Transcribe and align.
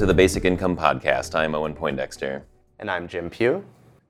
to 0.00 0.06
the 0.06 0.14
Basic 0.14 0.46
Income 0.46 0.78
Podcast. 0.78 1.34
I'm 1.34 1.54
Owen 1.54 1.74
Poindexter. 1.74 2.42
And 2.78 2.90
I'm 2.90 3.06
Jim 3.06 3.28
Pugh. 3.28 3.62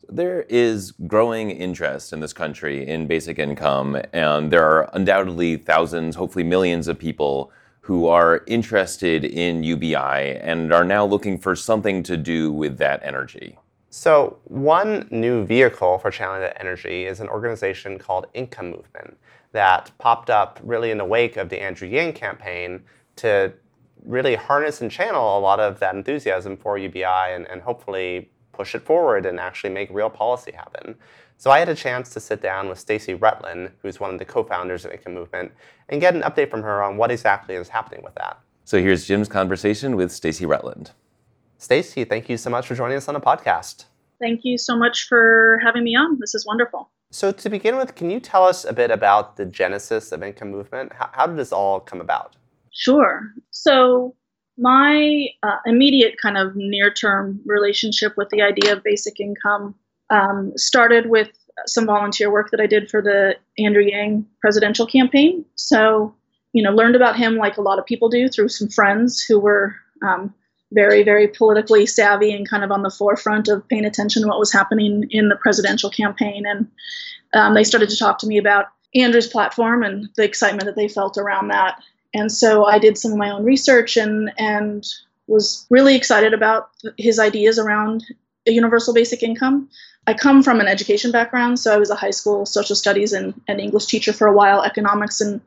There 0.09 0.43
is 0.43 0.93
growing 0.93 1.51
interest 1.51 2.13
in 2.13 2.21
this 2.21 2.33
country 2.33 2.87
in 2.87 3.09
basic 3.09 3.41
income, 3.41 4.01
and 4.13 4.53
there 4.53 4.63
are 4.63 4.89
undoubtedly 4.93 5.57
thousands, 5.57 6.15
hopefully 6.15 6.45
millions 6.45 6.87
of 6.87 6.97
people 6.97 7.51
who 7.81 8.07
are 8.07 8.45
interested 8.47 9.25
in 9.25 9.65
UBI 9.65 9.97
and 10.41 10.73
are 10.73 10.85
now 10.85 11.05
looking 11.05 11.37
for 11.37 11.57
something 11.57 12.05
to 12.05 12.17
do 12.17 12.53
with 12.53 12.79
that 12.79 13.01
energy. 13.03 13.59
So, 13.89 14.39
one 14.45 15.09
new 15.11 15.45
vehicle 15.45 15.99
for 15.99 16.13
channeling 16.13 16.43
that 16.43 16.61
energy 16.61 17.07
is 17.07 17.19
an 17.19 17.29
organization 17.29 17.99
called 17.99 18.29
Income 18.33 18.71
Movement 18.71 19.19
that 19.51 19.91
popped 19.99 20.31
up 20.31 20.61
really 20.63 20.93
in 20.93 20.99
the 20.99 21.05
wake 21.05 21.37
of 21.37 21.49
the 21.49 21.61
Andrew 21.61 21.89
Yang 21.89 22.13
campaign 22.13 22.85
to 23.17 23.53
really 24.05 24.35
harness 24.35 24.81
and 24.81 24.91
channel 24.91 25.39
a 25.39 25.41
lot 25.41 25.61
of 25.61 25.81
that 25.81 25.95
enthusiasm 25.95 26.57
for 26.57 26.79
UBI 26.79 27.05
and, 27.05 27.47
and 27.49 27.63
hopefully 27.63 28.31
push 28.53 28.75
it 28.75 28.83
forward 28.83 29.27
and 29.27 29.41
actually 29.41 29.71
make 29.71 29.89
real 29.91 30.11
policy 30.11 30.53
happen. 30.53 30.95
So 31.37 31.51
I 31.51 31.59
had 31.59 31.71
a 31.71 31.75
chance 31.75 32.11
to 32.11 32.21
sit 32.21 32.43
down 32.43 32.69
with 32.69 32.79
Stacey 32.79 33.15
Rutland, 33.15 33.71
who's 33.81 33.99
one 33.99 34.13
of 34.13 34.19
the 34.19 34.27
co-founders 34.27 34.85
of 34.85 34.93
Income 34.93 35.15
Movement, 35.15 35.53
and 35.89 36.01
get 36.01 36.15
an 36.15 36.21
update 36.23 36.51
from 36.51 36.63
her 36.63 36.83
on 36.83 36.99
what 36.99 37.11
exactly 37.11 37.55
is 37.55 37.69
happening 37.69 38.03
with 38.05 38.15
that. 38.17 38.39
So 38.65 38.79
here's 38.79 39.07
Jim's 39.07 39.29
conversation 39.29 39.97
with 39.97 40.13
Stacey 40.13 40.45
Rutland. 40.45 40.91
Stacey, 41.57 42.05
thank 42.05 42.29
you 42.29 42.37
so 42.37 42.51
much 42.51 42.67
for 42.67 42.75
joining 42.75 42.99
us 42.99 43.09
on 43.09 43.15
the 43.15 43.21
podcast. 43.21 43.87
Thank 44.21 44.41
you 44.45 44.59
so 44.59 44.77
much 44.77 45.09
for 45.09 45.59
having 45.65 45.83
me 45.83 45.97
on. 45.97 46.19
This 46.21 46.35
is 46.35 46.45
wonderful. 46.45 46.91
So 47.11 47.33
to 47.33 47.49
begin 47.49 47.77
with, 47.77 47.95
can 47.95 48.11
you 48.11 48.21
tell 48.21 48.45
us 48.45 48.65
a 48.65 48.73
bit 48.73 48.91
about 48.91 49.37
the 49.37 49.47
genesis 49.47 50.13
of 50.13 50.23
Income 50.23 50.51
Movement? 50.51 50.93
How, 50.93 51.11
how 51.13 51.27
did 51.27 51.37
this 51.37 51.53
all 51.53 51.81
come 51.81 52.01
about? 52.01 52.37
Sure. 52.73 53.33
So, 53.51 54.15
my 54.59 55.29
uh, 55.43 55.57
immediate 55.65 56.17
kind 56.21 56.37
of 56.37 56.55
near 56.55 56.93
term 56.93 57.41
relationship 57.47 58.17
with 58.17 58.29
the 58.29 58.43
idea 58.43 58.75
of 58.75 58.85
basic 58.85 59.19
income 59.19 59.75
um, 60.11 60.53
started 60.57 61.09
with 61.09 61.31
some 61.67 61.87
volunteer 61.87 62.31
work 62.31 62.51
that 62.51 62.61
I 62.61 62.67
did 62.67 62.91
for 62.91 63.03
the 63.03 63.37
Andrew 63.59 63.83
Yang 63.83 64.27
presidential 64.41 64.87
campaign. 64.87 65.45
So, 65.55 66.15
you 66.53 66.63
know, 66.63 66.71
learned 66.71 66.97
about 66.97 67.17
him 67.17 67.37
like 67.37 67.57
a 67.57 67.63
lot 67.63 67.79
of 67.79 67.87
people 67.87 68.09
do 68.09 68.29
through 68.29 68.49
some 68.49 68.69
friends 68.69 69.23
who 69.23 69.39
were 69.39 69.75
um, 70.03 70.35
very, 70.73 71.03
very 71.03 71.29
politically 71.29 71.87
savvy 71.87 72.33
and 72.33 72.49
kind 72.49 72.65
of 72.65 72.71
on 72.71 72.83
the 72.83 72.91
forefront 72.91 73.49
of 73.49 73.67
paying 73.69 73.85
attention 73.85 74.23
to 74.23 74.29
what 74.29 74.39
was 74.39 74.53
happening 74.53 75.07
in 75.11 75.29
the 75.29 75.37
presidential 75.37 75.91
campaign. 75.91 76.45
And 76.47 76.69
um, 77.35 77.55
they 77.55 77.65
started 77.65 77.89
to 77.91 77.97
talk 77.97 78.19
to 78.19 78.27
me 78.27 78.39
about 78.39 78.67
Andrew's 78.95 79.27
platform 79.27 79.83
and 79.83 80.09
the 80.17 80.25
excitement 80.25 80.67
that 80.67 80.77
they 80.77 80.89
felt 80.89 81.17
around 81.17 81.49
that. 81.49 81.81
And 82.15 82.31
so 82.31 82.65
I 82.65 82.79
did 82.79 82.99
some 82.99 83.13
of 83.13 83.19
my 83.19 83.31
own 83.31 83.45
research 83.45 83.97
and 83.97 84.33
and 84.39 84.87
was 85.27 85.67
really 85.71 85.95
excited 85.95 86.35
about 86.35 86.71
his 86.99 87.19
ideas 87.19 87.59
around 87.59 88.05
a 88.47 88.53
universal 88.53 88.93
basic 88.93 89.23
income. 89.23 89.69
I 90.07 90.15
come 90.15 90.43
from 90.43 90.61
an 90.61 90.67
education 90.67 91.13
background, 91.13 91.61
so 91.61 91.73
I 91.73 91.77
was 91.77 91.91
a 91.91 91.95
high 91.95 92.11
school 92.11 92.45
social 92.47 92.75
studies 92.75 93.13
and, 93.13 93.41
and 93.47 93.61
English 93.61 93.87
teacher 93.87 94.13
for 94.13 94.27
a 94.27 94.33
while. 94.33 94.63
Economics 94.63 95.21
and 95.21 95.41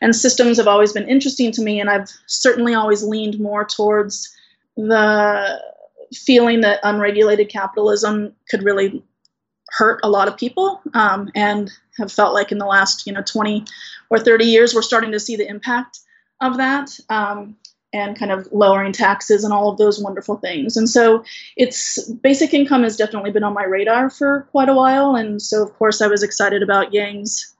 and 0.00 0.14
systems 0.14 0.56
have 0.56 0.68
always 0.68 0.92
been 0.92 1.08
interesting 1.08 1.52
to 1.52 1.62
me, 1.62 1.80
and 1.80 1.88
I've 1.88 2.10
certainly 2.26 2.74
always 2.74 3.02
leaned 3.02 3.38
more 3.38 3.64
towards 3.64 4.34
the 4.76 5.60
feeling 6.14 6.62
that 6.62 6.80
unregulated 6.82 7.48
capitalism 7.48 8.34
could 8.50 8.62
really 8.62 9.02
hurt 9.70 10.00
a 10.02 10.08
lot 10.08 10.26
of 10.26 10.36
people, 10.36 10.80
um, 10.94 11.30
and 11.34 11.70
have 11.98 12.10
felt 12.10 12.34
like 12.34 12.50
in 12.50 12.58
the 12.58 12.66
last 12.66 13.06
you 13.06 13.12
know 13.12 13.22
20 13.22 13.64
or 14.10 14.18
30 14.18 14.44
years 14.46 14.74
we're 14.74 14.82
starting 14.82 15.12
to 15.12 15.20
see 15.20 15.36
the 15.36 15.46
impact 15.46 16.00
of 16.40 16.56
that 16.56 16.98
um, 17.08 17.56
and 17.92 18.18
kind 18.18 18.30
of 18.30 18.48
lowering 18.52 18.92
taxes 18.92 19.44
and 19.44 19.52
all 19.52 19.70
of 19.70 19.78
those 19.78 20.02
wonderful 20.02 20.36
things. 20.36 20.76
And 20.76 20.88
so 20.88 21.24
it's 21.56 22.10
basic 22.10 22.52
income 22.52 22.82
has 22.82 22.96
definitely 22.96 23.30
been 23.30 23.44
on 23.44 23.54
my 23.54 23.64
radar 23.64 24.10
for 24.10 24.46
quite 24.50 24.68
a 24.68 24.74
while. 24.74 25.16
And 25.16 25.40
so, 25.40 25.62
of 25.62 25.72
course, 25.78 26.00
I 26.00 26.06
was 26.06 26.22
excited 26.22 26.62
about 26.62 26.92
Yang's 26.92 27.54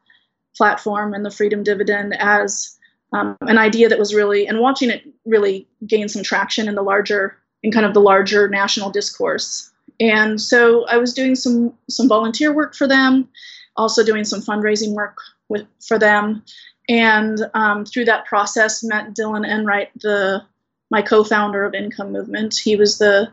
platform 0.56 1.14
and 1.14 1.24
the 1.24 1.30
freedom 1.30 1.62
dividend 1.62 2.14
as 2.18 2.76
um, 3.12 3.36
an 3.42 3.56
idea 3.58 3.88
that 3.88 3.98
was 3.98 4.14
really, 4.14 4.46
and 4.46 4.60
watching 4.60 4.90
it 4.90 5.02
really 5.24 5.66
gain 5.86 6.08
some 6.08 6.22
traction 6.22 6.68
in 6.68 6.74
the 6.74 6.82
larger, 6.82 7.38
in 7.62 7.72
kind 7.72 7.86
of 7.86 7.94
the 7.94 8.00
larger 8.00 8.48
national 8.48 8.90
discourse. 8.90 9.70
And 10.00 10.40
so 10.40 10.86
I 10.86 10.98
was 10.98 11.14
doing 11.14 11.34
some 11.34 11.74
some 11.88 12.08
volunteer 12.08 12.52
work 12.52 12.74
for 12.74 12.86
them, 12.86 13.28
also 13.76 14.04
doing 14.04 14.24
some 14.24 14.40
fundraising 14.40 14.92
work 14.92 15.16
with 15.48 15.66
for 15.80 15.98
them, 15.98 16.44
and 16.88 17.38
um, 17.54 17.84
through 17.84 18.06
that 18.06 18.26
process 18.26 18.82
met 18.82 19.14
Dylan 19.14 19.46
Enright, 19.46 19.90
the 20.00 20.42
my 20.90 21.02
co-founder 21.02 21.64
of 21.64 21.74
Income 21.74 22.12
Movement. 22.12 22.56
He 22.56 22.76
was 22.76 22.98
the 22.98 23.30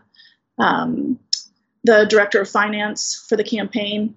um, 0.58 1.20
the 1.84 2.06
director 2.06 2.42
of 2.42 2.50
finance 2.50 3.26
for 3.30 3.36
the 3.36 3.44
campaign 3.44 4.16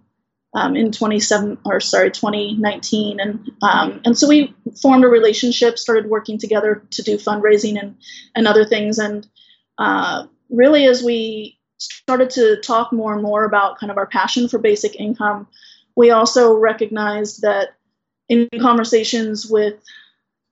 um, 0.55 0.75
in 0.77 0.91
27 0.91 1.59
or 1.65 1.81
sorry 1.81 2.11
2019, 2.11 3.21
and 3.21 3.51
um, 3.63 4.01
and 4.05 4.19
so 4.19 4.27
we 4.27 4.55
formed 4.83 5.05
a 5.05 5.09
relationship, 5.09 5.79
started 5.79 6.07
working 6.07 6.39
together 6.39 6.83
to 6.91 7.03
do 7.03 7.17
fundraising 7.17 7.79
and 7.81 7.97
and 8.35 8.49
other 8.49 8.65
things, 8.65 8.99
and 8.99 9.27
uh, 9.79 10.27
really 10.51 10.87
as 10.87 11.03
we 11.03 11.59
started 11.79 12.31
to 12.31 12.61
talk 12.61 12.93
more 12.93 13.13
and 13.13 13.23
more 13.23 13.45
about 13.45 13.79
kind 13.79 13.93
of 13.93 13.99
our 13.99 14.07
passion 14.07 14.49
for 14.49 14.59
basic 14.59 14.97
income, 14.97 15.47
we 15.95 16.11
also 16.11 16.55
recognized 16.55 17.43
that 17.43 17.69
in 18.29 18.49
conversations 18.61 19.47
with 19.47 19.83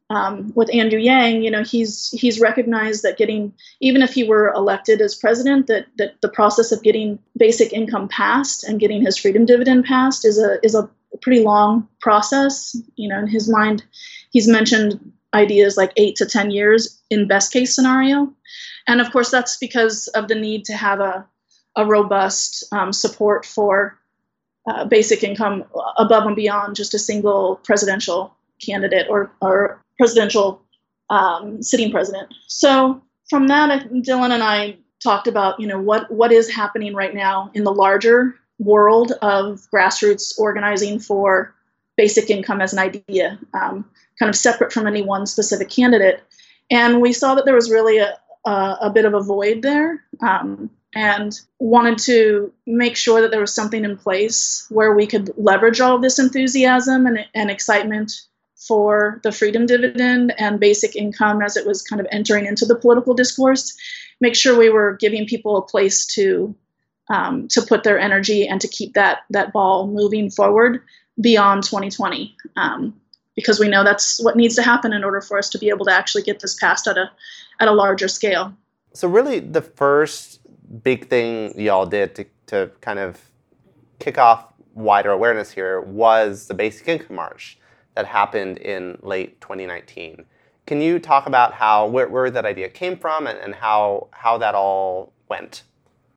um, 0.08 0.52
with 0.54 0.72
Andrew 0.72 1.00
Yang, 1.00 1.42
you 1.42 1.50
know, 1.50 1.64
he's 1.64 2.10
he's 2.10 2.40
recognized 2.40 3.02
that 3.02 3.18
getting 3.18 3.52
even 3.80 4.02
if 4.02 4.14
he 4.14 4.22
were 4.22 4.50
elected 4.50 5.00
as 5.00 5.16
president, 5.16 5.66
that 5.66 5.86
that 5.98 6.20
the 6.20 6.28
process 6.28 6.70
of 6.70 6.82
getting 6.82 7.18
basic 7.36 7.72
income 7.72 8.08
passed 8.08 8.62
and 8.62 8.78
getting 8.78 9.02
his 9.02 9.16
freedom 9.16 9.44
dividend 9.44 9.84
passed 9.84 10.24
is 10.24 10.38
a 10.38 10.64
is 10.64 10.74
a 10.76 10.88
pretty 11.22 11.42
long 11.42 11.88
process. 12.00 12.76
You 12.94 13.08
know, 13.08 13.18
in 13.18 13.26
his 13.26 13.48
mind, 13.48 13.84
he's 14.30 14.46
mentioned 14.46 15.12
ideas 15.34 15.76
like 15.76 15.92
eight 15.96 16.14
to 16.16 16.26
ten 16.26 16.52
years 16.52 17.02
in 17.10 17.26
best 17.26 17.52
case 17.52 17.74
scenario, 17.74 18.32
and 18.86 19.00
of 19.00 19.10
course 19.10 19.30
that's 19.32 19.56
because 19.56 20.06
of 20.08 20.28
the 20.28 20.36
need 20.36 20.64
to 20.66 20.74
have 20.74 21.00
a 21.00 21.26
a 21.74 21.84
robust 21.84 22.64
um, 22.72 22.92
support 22.92 23.44
for 23.44 23.98
uh, 24.66 24.84
basic 24.84 25.22
income 25.22 25.64
above 25.98 26.26
and 26.26 26.36
beyond 26.36 26.76
just 26.76 26.94
a 26.94 26.98
single 26.98 27.60
presidential 27.64 28.34
candidate 28.64 29.06
or, 29.08 29.30
or 29.40 29.82
presidential 29.98 30.62
um, 31.10 31.62
sitting 31.62 31.90
president. 31.90 32.32
So 32.46 33.00
from 33.28 33.48
that, 33.48 33.88
Dylan 33.90 34.30
and 34.30 34.42
I 34.42 34.76
talked 35.02 35.28
about, 35.28 35.60
you 35.60 35.66
know, 35.66 35.80
what 35.80 36.10
what 36.10 36.32
is 36.32 36.50
happening 36.50 36.94
right 36.94 37.14
now 37.14 37.50
in 37.54 37.64
the 37.64 37.72
larger 37.72 38.36
world 38.58 39.12
of 39.22 39.60
grassroots 39.72 40.38
organizing 40.38 40.98
for 40.98 41.54
basic 41.96 42.30
income 42.30 42.60
as 42.60 42.72
an 42.72 42.78
idea, 42.78 43.38
um, 43.54 43.84
kind 44.18 44.28
of 44.28 44.36
separate 44.36 44.72
from 44.72 44.86
any 44.86 45.02
one 45.02 45.26
specific 45.26 45.68
candidate. 45.68 46.22
And 46.70 47.00
we 47.00 47.12
saw 47.12 47.34
that 47.34 47.44
there 47.44 47.54
was 47.54 47.70
really 47.70 47.98
a, 47.98 48.18
a, 48.44 48.78
a 48.82 48.90
bit 48.90 49.04
of 49.04 49.14
a 49.14 49.20
void 49.20 49.62
there. 49.62 50.04
Um, 50.20 50.70
and 50.96 51.38
wanted 51.58 51.98
to 51.98 52.50
make 52.66 52.96
sure 52.96 53.20
that 53.20 53.30
there 53.30 53.40
was 53.40 53.54
something 53.54 53.84
in 53.84 53.98
place 53.98 54.66
where 54.70 54.94
we 54.94 55.06
could 55.06 55.30
leverage 55.36 55.78
all 55.78 55.94
of 55.94 56.00
this 56.00 56.18
enthusiasm 56.18 57.06
and, 57.06 57.18
and 57.34 57.50
excitement 57.50 58.22
for 58.56 59.20
the 59.22 59.30
freedom 59.30 59.66
dividend 59.66 60.32
and 60.38 60.58
basic 60.58 60.96
income 60.96 61.42
as 61.42 61.54
it 61.54 61.66
was 61.66 61.82
kind 61.82 62.00
of 62.00 62.06
entering 62.10 62.46
into 62.46 62.64
the 62.64 62.74
political 62.74 63.12
discourse 63.12 63.76
make 64.22 64.34
sure 64.34 64.56
we 64.56 64.70
were 64.70 64.96
giving 64.98 65.26
people 65.26 65.58
a 65.58 65.66
place 65.66 66.06
to 66.06 66.54
um, 67.08 67.46
to 67.48 67.60
put 67.62 67.84
their 67.84 67.98
energy 67.98 68.48
and 68.48 68.60
to 68.62 68.68
keep 68.68 68.94
that 68.94 69.18
that 69.28 69.52
ball 69.52 69.86
moving 69.86 70.30
forward 70.30 70.80
beyond 71.20 71.62
2020 71.62 72.34
um, 72.56 72.98
because 73.34 73.60
we 73.60 73.68
know 73.68 73.84
that's 73.84 74.18
what 74.24 74.34
needs 74.34 74.56
to 74.56 74.62
happen 74.62 74.94
in 74.94 75.04
order 75.04 75.20
for 75.20 75.36
us 75.36 75.50
to 75.50 75.58
be 75.58 75.68
able 75.68 75.84
to 75.84 75.92
actually 75.92 76.22
get 76.22 76.40
this 76.40 76.54
passed 76.54 76.86
at 76.86 76.96
a 76.96 77.10
at 77.60 77.68
a 77.68 77.72
larger 77.72 78.08
scale. 78.08 78.54
So 78.94 79.08
really 79.08 79.40
the 79.40 79.60
first 79.60 80.40
big 80.82 81.08
thing 81.08 81.58
y'all 81.58 81.86
did 81.86 82.14
to, 82.14 82.26
to 82.46 82.70
kind 82.80 82.98
of 82.98 83.20
kick 83.98 84.18
off 84.18 84.52
wider 84.74 85.10
awareness 85.10 85.50
here 85.50 85.80
was 85.80 86.46
the 86.46 86.54
Basic 86.54 86.86
Income 86.86 87.16
March 87.16 87.58
that 87.94 88.06
happened 88.06 88.58
in 88.58 88.98
late 89.02 89.40
2019. 89.40 90.24
Can 90.66 90.80
you 90.80 90.98
talk 90.98 91.26
about 91.26 91.54
how 91.54 91.86
where, 91.86 92.08
where 92.08 92.30
that 92.30 92.44
idea 92.44 92.68
came 92.68 92.96
from 92.96 93.26
and, 93.26 93.38
and 93.38 93.54
how 93.54 94.08
how 94.10 94.36
that 94.38 94.54
all 94.54 95.12
went? 95.28 95.62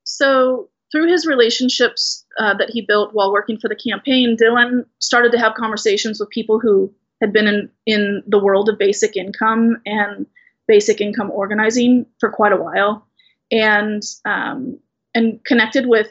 So 0.04 0.70
through 0.92 1.08
his 1.08 1.26
relationships 1.28 2.26
uh, 2.40 2.56
that 2.56 2.70
he 2.72 2.82
built 2.82 3.14
while 3.14 3.32
working 3.32 3.60
for 3.60 3.70
the 3.70 3.76
campaign, 3.76 4.36
Dylan 4.36 4.86
started 5.00 5.32
to 5.34 5.38
have 5.38 5.54
conversations 5.54 6.20
with 6.20 6.30
people 6.30 6.60
who 6.60 6.92
had 7.22 7.32
been 7.32 7.48
in, 7.48 7.70
in 7.86 8.24
the 8.28 8.40
world 8.40 8.70
of 8.70 8.80
basic 8.80 9.16
income 9.16 9.78
and 9.86 10.26
basic 10.68 11.00
income 11.00 11.30
organizing 11.32 12.06
for 12.20 12.32
quite 12.32 12.52
a 12.52 12.58
while 12.58 13.06
and 13.52 14.04
um, 14.26 14.80
and 15.14 15.44
connected 15.46 15.88
with 15.88 16.08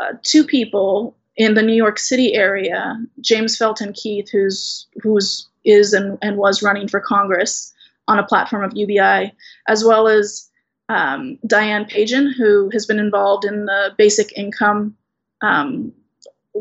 uh, 0.00 0.12
two 0.22 0.44
people 0.44 1.16
in 1.36 1.54
the 1.54 1.62
New 1.62 1.74
York 1.74 1.98
City 1.98 2.34
area, 2.34 2.96
James 3.20 3.56
Felton 3.56 3.92
Keith, 3.92 4.28
who's 4.30 4.86
who's 5.02 5.48
is 5.64 5.92
and, 5.92 6.18
and 6.22 6.36
was 6.36 6.62
running 6.62 6.88
for 6.88 7.00
Congress 7.00 7.72
on 8.08 8.18
a 8.18 8.26
platform 8.26 8.64
of 8.64 8.76
UBI, 8.76 9.32
as 9.68 9.84
well 9.84 10.06
as 10.06 10.48
um, 10.88 11.38
Diane 11.46 11.84
Pagen, 11.84 12.32
who 12.32 12.70
has 12.72 12.86
been 12.86 13.00
involved 13.00 13.44
in 13.44 13.66
the 13.66 13.92
basic 13.98 14.32
income 14.38 14.96
um, 15.42 15.92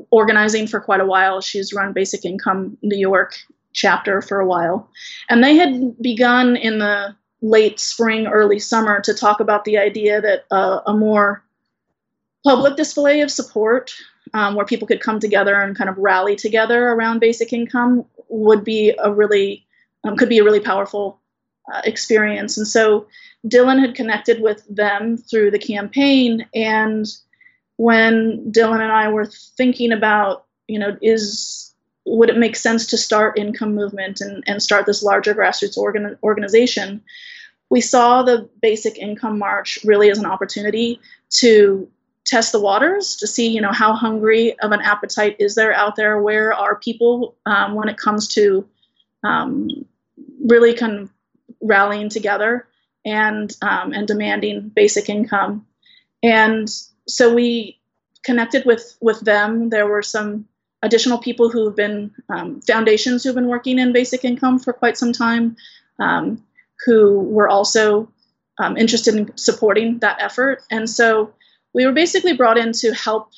organizing 0.10 0.68
for 0.68 0.80
quite 0.80 1.02
a 1.02 1.06
while. 1.06 1.42
She's 1.42 1.74
run 1.74 1.94
Basic 1.94 2.26
Income 2.26 2.78
New 2.82 2.98
York 2.98 3.36
chapter 3.74 4.22
for 4.22 4.40
a 4.40 4.48
while. 4.48 4.90
And 5.30 5.44
they 5.44 5.56
had 5.56 6.02
begun 6.02 6.56
in 6.56 6.80
the 6.80 7.16
late 7.46 7.80
spring, 7.80 8.28
early 8.28 8.60
summer 8.60 9.00
to 9.02 9.14
talk 9.14 9.40
about 9.40 9.66
the 9.66 9.78
idea 9.78 10.20
that 10.20 10.46
uh, 10.52 10.80
a 10.88 10.94
more 10.94 11.44
public 12.44 12.76
display 12.76 13.22
of 13.22 13.30
support 13.30 13.94
um, 14.34 14.56
where 14.56 14.66
people 14.66 14.88
could 14.88 15.02
come 15.02 15.20
together 15.20 15.56
and 15.56 15.78
kind 15.78 15.90
of 15.90 15.98
rally 15.98 16.36
together 16.36 16.90
around 16.90 17.20
basic 17.20 17.54
income 17.54 18.06
would 18.30 18.64
be 18.64 18.96
a 19.04 19.14
really 19.14 19.66
um, 20.04 20.18
could 20.18 20.30
be 20.30 20.40
a 20.40 20.44
really 20.44 20.60
powerful 20.60 21.20
uh, 21.72 21.82
experience. 21.86 22.58
And 22.58 22.68
so 22.68 23.08
dylan 23.48 23.80
had 23.80 23.96
connected 23.96 24.42
with 24.42 24.64
them 24.68 25.18
through 25.18 25.52
the 25.52 25.60
campaign 25.60 26.48
and 26.56 27.06
when 27.78 28.52
dylan 28.52 28.82
and 28.82 28.92
i 28.92 29.08
were 29.08 29.26
thinking 29.26 29.92
about 29.92 30.46
you 30.68 30.80
know 30.80 30.98
is 31.02 31.75
would 32.06 32.30
it 32.30 32.38
make 32.38 32.56
sense 32.56 32.86
to 32.88 32.98
start 32.98 33.38
income 33.38 33.74
movement 33.74 34.22
and, 34.22 34.44
and 34.48 34.62
start 34.62 34.86
this 34.86 35.04
larger 35.04 35.34
grassroots 35.34 35.78
organ, 35.78 36.18
organization? 36.24 37.02
We 37.70 37.82
saw 37.82 38.22
the 38.24 38.48
basic 38.62 38.98
income 38.98 39.40
march 39.40 39.80
really 39.84 40.12
as 40.12 40.20
an 40.20 40.26
opportunity 40.26 41.00
to 41.32 41.90
test 42.26 42.52
the 42.52 42.60
waters 42.60 43.16
to 43.18 43.28
see 43.28 43.48
you 43.48 43.62
know 43.62 43.72
how 43.72 43.94
hungry 43.94 44.58
of 44.60 44.72
an 44.72 44.82
appetite 44.82 45.38
is 45.40 45.56
there 45.56 45.74
out 45.74 45.96
there? 45.96 46.22
Where 46.22 46.54
are 46.54 46.76
people 46.76 47.36
um, 47.46 47.76
when 47.76 47.88
it 47.88 47.98
comes 47.98 48.28
to 48.30 48.68
um, 49.24 49.70
really 50.44 50.74
kind 50.74 51.00
of 51.00 51.10
rallying 51.62 52.10
together 52.10 52.68
and 53.06 53.56
um, 53.62 53.94
and 53.94 54.08
demanding 54.08 54.70
basic 54.70 55.10
income? 55.10 55.66
And 56.24 56.70
so 57.08 57.34
we 57.34 57.80
connected 58.24 58.66
with 58.66 58.98
with 59.02 59.20
them. 59.22 59.70
There 59.70 59.88
were 59.88 60.02
some 60.02 60.48
additional 60.86 61.18
people 61.18 61.50
who 61.50 61.66
have 61.66 61.76
been 61.76 62.12
um, 62.30 62.62
foundations 62.62 63.24
who 63.24 63.30
have 63.30 63.36
been 63.36 63.48
working 63.48 63.80
in 63.80 63.92
basic 63.92 64.24
income 64.24 64.60
for 64.60 64.74
quite 64.74 64.98
some 64.98 65.12
time 65.12 65.56
um, 66.00 66.44
who 66.86 67.20
were 67.20 67.50
also 67.50 68.08
um, 68.60 68.78
interested 68.78 69.16
in 69.16 69.38
supporting 69.38 70.00
that 70.00 70.22
effort 70.22 70.64
and 70.72 70.90
so 70.90 71.34
we 71.76 71.86
were 71.86 71.92
basically 71.92 72.34
brought 72.34 72.58
in 72.58 72.72
to 72.72 72.94
help 72.94 73.32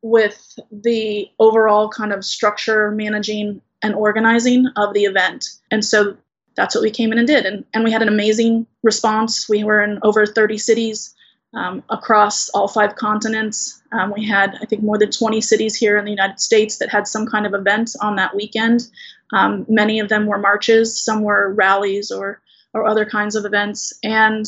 with 0.00 0.58
the 0.72 1.30
overall 1.38 1.88
kind 1.88 2.12
of 2.12 2.24
structure, 2.24 2.90
managing, 2.90 3.60
and 3.82 3.94
organizing 3.94 4.66
of 4.76 4.94
the 4.94 5.04
event. 5.04 5.50
And 5.70 5.84
so 5.84 6.16
that's 6.56 6.74
what 6.74 6.82
we 6.82 6.90
came 6.90 7.12
in 7.12 7.18
and 7.18 7.26
did. 7.26 7.44
And, 7.46 7.64
and 7.72 7.84
we 7.84 7.92
had 7.92 8.02
an 8.02 8.08
amazing 8.08 8.66
response. 8.82 9.48
We 9.48 9.62
were 9.62 9.82
in 9.82 10.00
over 10.02 10.26
30 10.26 10.58
cities 10.58 11.14
um, 11.54 11.82
across 11.90 12.48
all 12.50 12.68
five 12.68 12.96
continents. 12.96 13.82
Um, 13.92 14.12
we 14.16 14.26
had, 14.26 14.56
I 14.60 14.66
think, 14.66 14.82
more 14.82 14.98
than 14.98 15.10
20 15.10 15.40
cities 15.40 15.74
here 15.74 15.98
in 15.98 16.04
the 16.04 16.10
United 16.10 16.40
States 16.40 16.78
that 16.78 16.90
had 16.90 17.06
some 17.06 17.26
kind 17.26 17.46
of 17.46 17.54
event 17.54 17.90
on 18.00 18.16
that 18.16 18.34
weekend. 18.34 18.88
Um, 19.32 19.66
many 19.68 20.00
of 20.00 20.08
them 20.08 20.26
were 20.26 20.38
marches, 20.38 20.98
some 21.02 21.22
were 21.22 21.52
rallies 21.52 22.10
or, 22.10 22.40
or 22.74 22.86
other 22.86 23.04
kinds 23.04 23.36
of 23.36 23.44
events. 23.44 23.92
And 24.02 24.46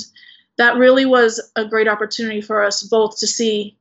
that 0.56 0.76
really 0.76 1.04
was 1.04 1.40
a 1.56 1.64
great 1.64 1.88
opportunity 1.88 2.40
for 2.40 2.62
us 2.62 2.82
both 2.82 3.18
to 3.18 3.26
see 3.26 3.76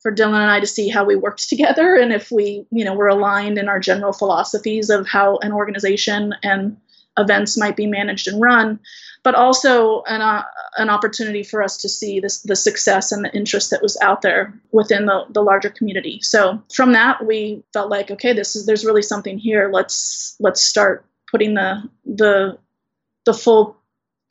for 0.00 0.12
Dylan 0.12 0.40
and 0.40 0.50
I 0.50 0.60
to 0.60 0.66
see 0.66 0.88
how 0.88 1.04
we 1.04 1.16
worked 1.16 1.48
together 1.48 1.96
and 1.96 2.12
if 2.12 2.30
we, 2.30 2.66
you 2.70 2.84
know, 2.84 2.94
were 2.94 3.08
aligned 3.08 3.58
in 3.58 3.68
our 3.68 3.80
general 3.80 4.12
philosophies 4.12 4.90
of 4.90 5.08
how 5.08 5.38
an 5.38 5.52
organization 5.52 6.34
and 6.42 6.76
events 7.18 7.58
might 7.58 7.76
be 7.76 7.86
managed 7.86 8.28
and 8.28 8.40
run, 8.40 8.80
but 9.22 9.34
also 9.34 10.02
an, 10.02 10.20
uh, 10.20 10.42
an 10.76 10.88
opportunity 10.88 11.42
for 11.42 11.62
us 11.62 11.76
to 11.78 11.88
see 11.88 12.20
this, 12.20 12.42
the 12.42 12.56
success 12.56 13.12
and 13.12 13.24
the 13.24 13.34
interest 13.34 13.70
that 13.70 13.82
was 13.82 13.98
out 14.00 14.22
there 14.22 14.54
within 14.72 15.06
the, 15.06 15.24
the 15.30 15.42
larger 15.42 15.70
community. 15.70 16.20
So 16.22 16.62
from 16.72 16.92
that, 16.92 17.26
we 17.26 17.62
felt 17.72 17.90
like, 17.90 18.10
okay, 18.10 18.32
this 18.32 18.56
is 18.56 18.66
there's 18.66 18.84
really 18.84 19.02
something 19.02 19.38
here. 19.38 19.70
Let's 19.72 20.36
let's 20.40 20.62
start 20.62 21.04
putting 21.30 21.54
the 21.54 21.82
the 22.06 22.58
the 23.24 23.34
full 23.34 23.76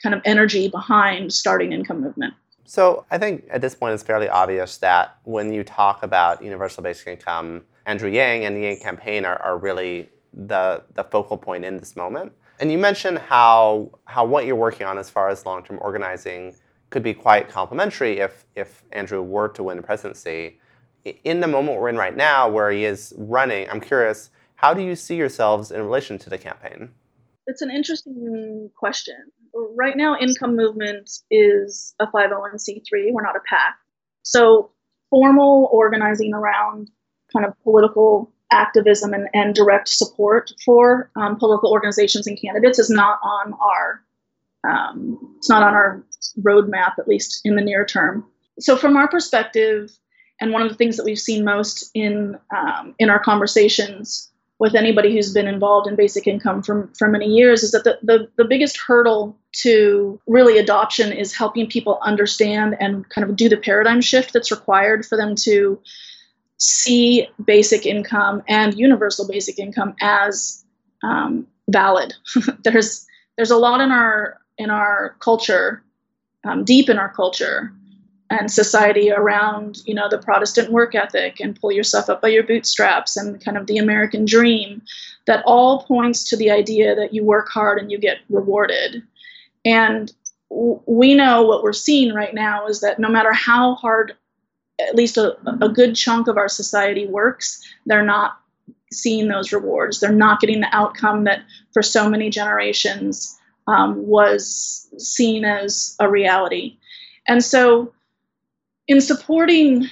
kind 0.02 0.16
of 0.16 0.22
energy 0.26 0.68
behind 0.68 1.34
starting 1.34 1.74
income 1.74 2.02
movement. 2.02 2.34
So 2.66 3.06
I 3.10 3.18
think 3.18 3.46
at 3.50 3.62
this 3.62 3.76
point 3.76 3.94
it's 3.94 4.04
fairly 4.04 4.28
obvious 4.28 4.78
that 4.78 5.18
when 5.24 5.54
you 5.54 5.64
talk 5.64 6.04
about 6.04 6.44
universal 6.44 6.84
basic 6.84 7.08
income, 7.08 7.64
Andrew 7.86 8.10
Yang 8.10 8.46
and 8.46 8.58
the 8.58 8.62
Yang 8.62 8.80
campaign 8.80 9.26
are, 9.26 9.42
are 9.42 9.58
really 9.58 10.10
the, 10.34 10.84
the 10.94 11.04
focal 11.06 11.38
point 11.38 11.64
in 11.64 11.78
this 11.78 11.96
moment. 11.96 12.34
And 12.60 12.72
you 12.72 12.78
mentioned 12.78 13.20
how 13.20 13.92
how 14.06 14.26
what 14.26 14.46
you're 14.46 14.56
working 14.56 14.88
on 14.88 14.98
as 14.98 15.10
far 15.10 15.30
as 15.30 15.46
long-term 15.46 15.80
organizing 15.82 16.56
could 16.90 17.04
be 17.04 17.14
quite 17.14 17.50
complementary 17.50 18.20
if 18.20 18.46
if 18.56 18.84
Andrew 18.92 19.22
were 19.22 19.50
to 19.50 19.64
win 19.64 19.78
the 19.78 19.84
presidency. 19.84 20.60
In 21.24 21.40
the 21.40 21.48
moment 21.48 21.80
we're 21.80 21.90
in 21.90 21.98
right 21.98 22.16
now, 22.16 22.50
where 22.50 22.70
he 22.70 22.84
is 22.84 23.14
running, 23.18 23.70
I'm 23.70 23.80
curious, 23.80 24.30
how 24.56 24.74
do 24.74 24.82
you 24.82 24.96
see 24.96 25.16
yourselves 25.16 25.72
in 25.72 25.82
relation 25.82 26.18
to 26.20 26.30
the 26.30 26.38
campaign? 26.38 26.90
It's 27.46 27.62
an 27.62 27.72
interesting 27.72 28.70
question. 28.76 29.16
Right 29.54 29.96
now, 29.96 30.18
Income 30.20 30.58
Movement 30.58 31.10
is 31.32 31.96
a 32.00 32.08
501c3. 32.08 33.14
We're 33.14 33.24
not 33.24 33.38
a 33.38 33.42
PAC. 33.48 33.78
So, 34.24 34.72
formal 35.10 35.70
organizing 35.72 36.34
around 36.34 36.92
kind 37.32 37.46
of 37.46 37.54
political 37.64 38.34
activism 38.52 39.14
and, 39.14 39.28
and 39.34 39.56
direct 39.56 39.90
support 39.90 40.52
for 40.64 41.10
um, 41.16 41.38
political 41.38 41.72
organizations 41.72 42.28
and 42.28 42.40
candidates 42.40 42.80
is 42.80 42.90
not 42.90 43.20
on 43.24 43.54
our 43.54 44.04
um, 44.68 45.36
it's 45.38 45.50
not 45.50 45.64
on 45.64 45.74
our 45.74 46.04
roadmap 46.42 46.94
at 47.00 47.08
least 47.08 47.42
in 47.46 47.56
the 47.56 47.62
near 47.62 47.86
term. 47.86 48.26
So, 48.60 48.76
from 48.76 48.98
our 48.98 49.08
perspective, 49.08 49.92
and 50.42 50.52
one 50.52 50.62
of 50.62 50.70
the 50.70 50.76
things 50.76 50.98
that 50.98 51.06
we've 51.06 51.20
seen 51.20 51.44
most 51.44 51.90
in 51.94 52.38
um, 52.56 52.96
in 53.00 53.10
our 53.10 53.20
conversations 53.20 54.32
with 54.60 54.76
anybody 54.76 55.14
who's 55.14 55.34
been 55.34 55.48
involved 55.48 55.88
in 55.88 55.96
basic 55.96 56.26
income 56.26 56.64
for, 56.64 56.90
for 56.98 57.08
many 57.08 57.28
years 57.28 57.62
is 57.62 57.72
that 57.72 57.84
the, 57.84 58.00
the, 58.02 58.28
the 58.38 58.46
biggest 58.46 58.78
hurdle 58.78 59.38
to 59.52 60.20
really 60.26 60.58
adoption 60.58 61.12
is 61.12 61.34
helping 61.34 61.68
people 61.68 62.00
understand 62.02 62.76
and 62.80 63.08
kind 63.10 63.30
of 63.30 63.36
do 63.36 63.50
the 63.50 63.58
paradigm 63.58 64.02
shift 64.02 64.34
that's 64.34 64.50
required 64.50 65.06
for 65.06 65.16
them 65.16 65.36
to 65.36 65.80
see 66.58 67.28
basic 67.46 67.86
income 67.86 68.44
and 68.48 68.78
universal 68.78 69.28
basic 69.28 69.60
income 69.60 69.96
as 70.02 70.64
um, 71.04 71.48
valid. 71.70 72.14
there's 72.64 73.06
there's 73.36 73.52
a 73.52 73.58
lot 73.58 73.82
in 73.82 73.92
our 73.92 74.40
in 74.58 74.70
our 74.70 75.16
culture, 75.20 75.84
um, 76.44 76.64
deep 76.64 76.90
in 76.90 76.98
our 76.98 77.14
culture, 77.14 77.72
and 78.30 78.52
society 78.52 79.12
around 79.12 79.78
you 79.86 79.94
know 79.94 80.10
the 80.10 80.18
protestant 80.18 80.72
work 80.72 80.96
ethic 80.96 81.40
and 81.40 81.60
pull 81.60 81.72
yourself 81.72 82.10
up 82.10 82.22
by 82.22 82.28
your 82.28 82.44
bootstraps 82.44 83.16
and 83.16 83.44
kind 83.44 83.58
of 83.58 83.68
the 83.68 83.78
american 83.78 84.26
dream 84.26 84.82
that 85.26 85.44
all 85.46 85.84
points 85.84 86.28
to 86.30 86.36
the 86.36 86.52
idea 86.52 86.96
that 86.96 87.14
you 87.14 87.24
work 87.24 87.48
hard 87.50 87.80
and 87.80 87.92
you 87.92 87.98
get 87.98 88.18
rewarded 88.30 89.02
and 89.64 90.14
we 90.50 91.14
know 91.14 91.42
what 91.42 91.64
we're 91.64 91.74
seeing 91.74 92.14
right 92.14 92.34
now 92.34 92.68
is 92.68 92.80
that 92.80 93.00
no 93.00 93.10
matter 93.10 93.34
how 93.34 93.76
hard 93.76 94.14
at 94.80 94.96
least 94.96 95.18
a, 95.18 95.36
a 95.62 95.70
good 95.70 95.96
chunk 95.96 96.28
of 96.28 96.38
our 96.38 96.50
society 96.50 97.08
works 97.08 97.62
they're 97.86 98.06
not 98.06 98.40
seeing 98.92 99.28
those 99.28 99.52
rewards. 99.52 100.00
They're 100.00 100.12
not 100.12 100.40
getting 100.40 100.62
the 100.62 100.76
outcome 100.76 101.26
that 101.26 101.42
for 101.74 101.82
so 101.82 102.10
many 102.10 102.30
generations 102.30 103.38
um, 103.68 104.08
was 104.08 104.88
seen 104.98 105.44
as 105.44 105.96
a 106.00 106.10
reality. 106.10 106.78
And 107.28 107.44
so 107.44 107.94
in 108.88 109.02
supporting 109.02 109.88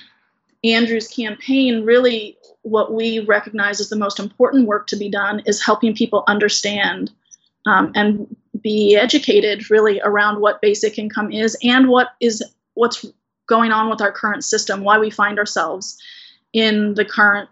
Andrew's 0.63 1.07
campaign, 1.07 1.83
really 1.83 2.37
what 2.61 2.93
we 2.93 3.19
recognize 3.19 3.79
as 3.79 3.89
the 3.89 3.97
most 3.97 4.19
important 4.19 4.67
work 4.67 4.87
to 4.87 4.95
be 4.95 5.09
done 5.09 5.41
is 5.45 5.63
helping 5.63 5.93
people 5.93 6.23
understand 6.27 7.11
um, 7.65 7.91
and 7.95 8.33
be 8.61 8.95
educated 8.95 9.69
really 9.69 9.99
around 10.01 10.39
what 10.39 10.61
basic 10.61 10.97
income 10.97 11.31
is 11.31 11.57
and 11.61 11.89
what 11.89 12.09
is 12.21 12.41
what's 12.73 13.05
going 13.47 13.71
on 13.71 13.89
with 13.89 14.01
our 14.01 14.11
current 14.11 14.43
system, 14.43 14.81
why 14.81 14.97
we 14.97 15.09
find 15.09 15.39
ourselves 15.39 16.01
in 16.53 16.93
the 16.93 17.05
current 17.05 17.49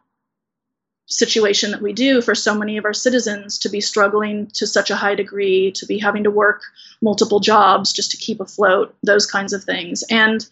situation 1.06 1.72
that 1.72 1.82
we 1.82 1.94
do 1.94 2.22
for 2.22 2.34
so 2.34 2.56
many 2.56 2.78
of 2.78 2.86
our 2.86 2.94
citizens 2.94 3.60
to 3.60 3.70
be 3.70 3.82
struggling 3.82 4.48
to 4.48 4.66
such 4.66 4.90
a 4.90 4.96
high 4.96 5.16
degree, 5.16 5.72
to 5.72 5.86
be 5.86 5.98
having 5.98 6.24
to 6.24 6.32
work 6.32 6.62
multiple 7.02 7.40
jobs 7.40 7.92
just 7.92 8.12
to 8.12 8.18
keep 8.18 8.40
afloat, 8.40 8.96
those 9.04 9.26
kinds 9.26 9.54
of 9.54 9.64
things. 9.64 10.04
And 10.10 10.46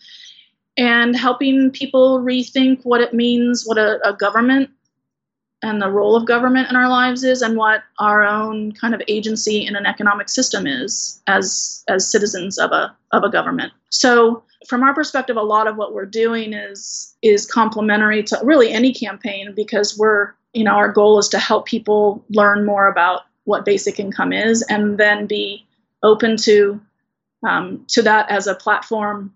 and 0.77 1.15
helping 1.17 1.69
people 1.71 2.19
rethink 2.19 2.85
what 2.85 3.01
it 3.01 3.13
means, 3.13 3.65
what 3.65 3.77
a, 3.77 3.99
a, 4.07 4.13
government 4.13 4.69
and 5.63 5.81
the 5.81 5.89
role 5.89 6.15
of 6.15 6.25
government 6.25 6.69
in 6.69 6.75
our 6.75 6.89
lives 6.89 7.23
is, 7.23 7.41
and 7.41 7.55
what 7.55 7.83
our 7.99 8.23
own 8.23 8.71
kind 8.71 8.93
of 8.93 9.01
agency 9.07 9.65
in 9.65 9.75
an 9.75 9.85
economic 9.85 10.29
system 10.29 10.65
is 10.65 11.21
as 11.27 11.83
as 11.87 12.09
citizens 12.09 12.57
of 12.57 12.71
a 12.71 12.95
of 13.11 13.23
a 13.23 13.29
government. 13.29 13.71
So 13.89 14.43
from 14.67 14.83
our 14.83 14.93
perspective, 14.93 15.37
a 15.37 15.41
lot 15.41 15.67
of 15.67 15.77
what 15.77 15.93
we're 15.93 16.05
doing 16.05 16.53
is 16.53 17.15
is 17.21 17.45
complementary 17.45 18.23
to 18.23 18.39
really 18.43 18.71
any 18.71 18.93
campaign 18.93 19.53
because 19.55 19.97
we're 19.97 20.33
you 20.53 20.63
know 20.63 20.73
our 20.73 20.91
goal 20.91 21.19
is 21.19 21.29
to 21.29 21.39
help 21.39 21.65
people 21.65 22.23
learn 22.29 22.65
more 22.65 22.87
about 22.87 23.21
what 23.45 23.65
basic 23.65 23.99
income 23.99 24.33
is 24.33 24.61
and 24.63 24.97
then 24.97 25.25
be 25.25 25.65
open 26.03 26.37
to 26.37 26.79
um, 27.43 27.85
to 27.87 28.01
that 28.03 28.29
as 28.29 28.47
a 28.47 28.55
platform, 28.55 29.33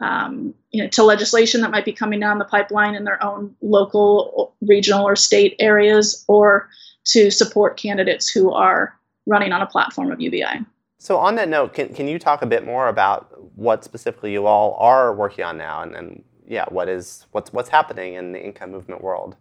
um, 0.00 0.54
you 0.70 0.82
know, 0.82 0.88
to 0.88 1.02
legislation 1.02 1.60
that 1.60 1.70
might 1.70 1.84
be 1.84 1.92
coming 1.92 2.20
down 2.20 2.38
the 2.38 2.44
pipeline 2.44 2.94
in 2.94 3.04
their 3.04 3.22
own 3.22 3.54
local, 3.62 4.54
regional, 4.60 5.06
or 5.06 5.16
state 5.16 5.54
areas, 5.58 6.24
or 6.28 6.68
to 7.04 7.30
support 7.30 7.76
candidates 7.76 8.28
who 8.28 8.52
are 8.52 8.98
running 9.26 9.52
on 9.52 9.62
a 9.62 9.66
platform 9.66 10.10
of 10.10 10.20
UBI. 10.20 10.64
So 10.98 11.18
on 11.18 11.34
that 11.36 11.48
note, 11.48 11.74
can, 11.74 11.94
can 11.94 12.08
you 12.08 12.18
talk 12.18 12.42
a 12.42 12.46
bit 12.46 12.64
more 12.64 12.88
about 12.88 13.30
what 13.56 13.84
specifically 13.84 14.32
you 14.32 14.46
all 14.46 14.74
are 14.80 15.14
working 15.14 15.44
on 15.44 15.58
now 15.58 15.82
and, 15.82 15.94
and 15.94 16.24
yeah, 16.46 16.64
what 16.68 16.88
is 16.88 17.26
what's 17.32 17.52
what's 17.52 17.68
happening 17.68 18.14
in 18.14 18.32
the 18.32 18.42
income 18.42 18.70
movement 18.70 19.02
world? 19.02 19.36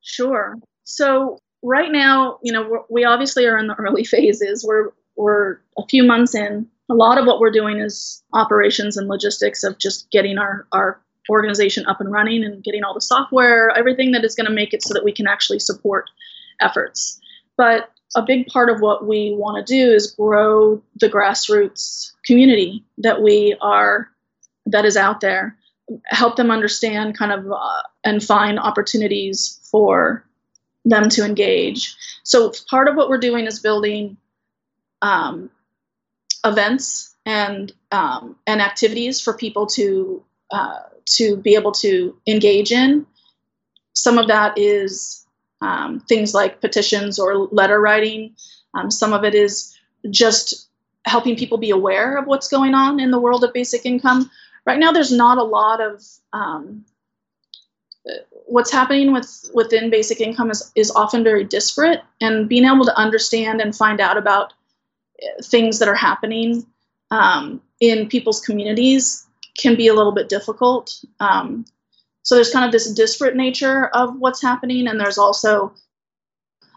Sure. 0.00 0.56
So 0.84 1.38
right 1.62 1.90
now, 1.90 2.38
you 2.42 2.52
know, 2.52 2.84
we 2.88 3.04
obviously 3.04 3.46
are 3.46 3.58
in 3.58 3.66
the 3.66 3.74
early 3.78 4.04
phases. 4.04 4.64
We're 4.66 4.90
we're 5.16 5.58
a 5.76 5.86
few 5.88 6.04
months 6.04 6.34
in. 6.34 6.68
A 6.90 6.94
lot 6.94 7.18
of 7.18 7.26
what 7.26 7.40
we're 7.40 7.50
doing 7.50 7.80
is 7.80 8.22
operations 8.32 8.96
and 8.96 9.08
logistics 9.08 9.62
of 9.62 9.78
just 9.78 10.10
getting 10.10 10.38
our 10.38 10.66
our 10.72 11.00
organization 11.30 11.84
up 11.86 12.00
and 12.00 12.10
running 12.10 12.42
and 12.42 12.64
getting 12.64 12.82
all 12.82 12.94
the 12.94 13.00
software, 13.00 13.70
everything 13.76 14.12
that 14.12 14.24
is 14.24 14.34
going 14.34 14.46
to 14.46 14.52
make 14.52 14.72
it 14.72 14.82
so 14.82 14.94
that 14.94 15.04
we 15.04 15.12
can 15.12 15.26
actually 15.26 15.58
support 15.58 16.06
efforts. 16.60 17.20
But 17.58 17.90
a 18.16 18.22
big 18.22 18.46
part 18.46 18.70
of 18.70 18.80
what 18.80 19.06
we 19.06 19.34
want 19.36 19.64
to 19.64 19.72
do 19.72 19.92
is 19.92 20.12
grow 20.12 20.82
the 21.00 21.08
grassroots 21.08 22.12
community 22.24 22.84
that 22.98 23.22
we 23.22 23.56
are 23.60 24.08
that 24.66 24.84
is 24.84 24.96
out 24.96 25.20
there 25.20 25.56
help 26.06 26.36
them 26.36 26.50
understand 26.50 27.16
kind 27.16 27.32
of 27.32 27.50
uh, 27.50 27.82
and 28.04 28.22
find 28.22 28.58
opportunities 28.58 29.58
for 29.70 30.24
them 30.84 31.08
to 31.08 31.24
engage 31.24 31.94
so 32.22 32.52
part 32.68 32.88
of 32.88 32.96
what 32.96 33.08
we're 33.08 33.18
doing 33.18 33.46
is 33.46 33.58
building 33.58 34.16
um, 35.02 35.50
events 36.44 37.14
and 37.26 37.72
um, 37.92 38.36
and 38.46 38.60
activities 38.60 39.20
for 39.20 39.34
people 39.34 39.66
to 39.66 40.22
uh, 40.50 40.80
to 41.16 41.36
be 41.36 41.54
able 41.54 41.72
to 41.72 42.16
engage 42.26 42.72
in 42.72 43.06
some 43.98 44.16
of 44.16 44.28
that 44.28 44.56
is 44.56 45.26
um, 45.60 46.00
things 46.08 46.32
like 46.32 46.60
petitions 46.60 47.18
or 47.18 47.48
letter 47.50 47.80
writing. 47.80 48.34
Um, 48.74 48.90
some 48.90 49.12
of 49.12 49.24
it 49.24 49.34
is 49.34 49.76
just 50.08 50.68
helping 51.04 51.34
people 51.36 51.58
be 51.58 51.70
aware 51.70 52.16
of 52.16 52.26
what's 52.26 52.48
going 52.48 52.74
on 52.74 53.00
in 53.00 53.10
the 53.10 53.18
world 53.18 53.42
of 53.42 53.52
basic 53.52 53.84
income. 53.84 54.30
Right 54.64 54.78
now, 54.78 54.92
there's 54.92 55.10
not 55.10 55.36
a 55.36 55.42
lot 55.42 55.80
of 55.80 56.04
um, 56.32 56.84
what's 58.46 58.70
happening 58.70 59.12
with 59.12 59.50
within 59.52 59.90
basic 59.90 60.20
income 60.20 60.50
is, 60.50 60.70
is 60.76 60.92
often 60.92 61.24
very 61.24 61.42
disparate, 61.42 62.02
and 62.20 62.48
being 62.48 62.64
able 62.64 62.84
to 62.84 62.96
understand 62.96 63.60
and 63.60 63.74
find 63.74 64.00
out 64.00 64.16
about 64.16 64.52
things 65.42 65.78
that 65.78 65.88
are 65.88 65.94
happening 65.94 66.66
um, 67.10 67.60
in 67.80 68.08
people's 68.08 68.40
communities 68.40 69.26
can 69.58 69.74
be 69.74 69.88
a 69.88 69.94
little 69.94 70.12
bit 70.12 70.28
difficult. 70.28 71.04
Um, 71.20 71.64
so 72.22 72.34
there's 72.34 72.52
kind 72.52 72.64
of 72.64 72.72
this 72.72 72.92
disparate 72.92 73.36
nature 73.36 73.88
of 73.88 74.16
what's 74.18 74.42
happening, 74.42 74.86
and 74.86 75.00
there's 75.00 75.18
also 75.18 75.72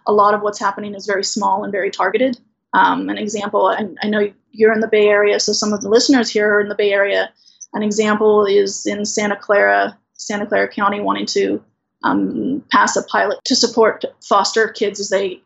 a 0.08 0.14
lot 0.14 0.34
of 0.34 0.42
what's 0.42 0.60
happening 0.60 0.96
is 0.96 1.06
very 1.06 1.24
small 1.24 1.64
and 1.64 1.72
very 1.72 1.92
targeted. 1.92 2.40
Um, 2.74 3.10
an 3.10 3.18
example, 3.18 3.68
and 3.68 3.98
I 4.02 4.08
know 4.08 4.32
you're 4.52 4.74
in 4.74 4.80
the 4.80 4.88
Bay 4.88 5.08
Area, 5.08 5.40
so 5.40 5.54
some 5.54 5.74
of 5.74 5.82
the 5.82 5.90
listeners 5.90 6.30
here 6.30 6.56
are 6.56 6.62
in 6.62 6.70
the 6.70 6.76
Bay 6.76 6.92
Area. 6.92 7.30
An 7.74 7.84
example 7.84 8.46
is 8.46 8.86
in 8.86 9.06
Santa 9.06 9.36
Clara, 9.36 9.98
Santa 10.14 10.46
Clara 10.46 10.68
County, 10.68 11.02
wanting 11.02 11.26
to 11.28 11.64
um, 12.04 12.64
pass 12.72 12.96
a 12.96 13.04
pilot 13.04 13.40
to 13.46 13.56
support 13.56 14.06
foster 14.28 14.70
kids 14.70 15.00
as 15.00 15.10
they 15.10 15.42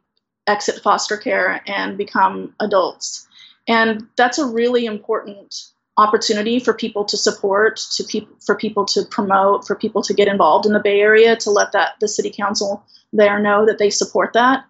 exit 0.47 0.81
foster 0.81 1.17
care 1.17 1.61
and 1.67 1.97
become 1.97 2.53
adults. 2.59 3.27
And 3.67 4.07
that's 4.15 4.37
a 4.37 4.45
really 4.45 4.85
important 4.85 5.69
opportunity 5.97 6.59
for 6.59 6.73
people 6.73 7.05
to 7.05 7.17
support, 7.17 7.77
to 7.95 8.03
people 8.03 8.35
for 8.45 8.55
people 8.55 8.85
to 8.85 9.05
promote, 9.05 9.65
for 9.65 9.75
people 9.75 10.01
to 10.03 10.13
get 10.13 10.27
involved 10.27 10.65
in 10.65 10.73
the 10.73 10.79
Bay 10.79 10.99
Area, 10.99 11.35
to 11.37 11.49
let 11.49 11.71
that 11.71 11.93
the 11.99 12.07
city 12.07 12.29
council 12.29 12.83
there 13.13 13.39
know 13.39 13.65
that 13.65 13.77
they 13.77 13.89
support 13.89 14.33
that. 14.33 14.65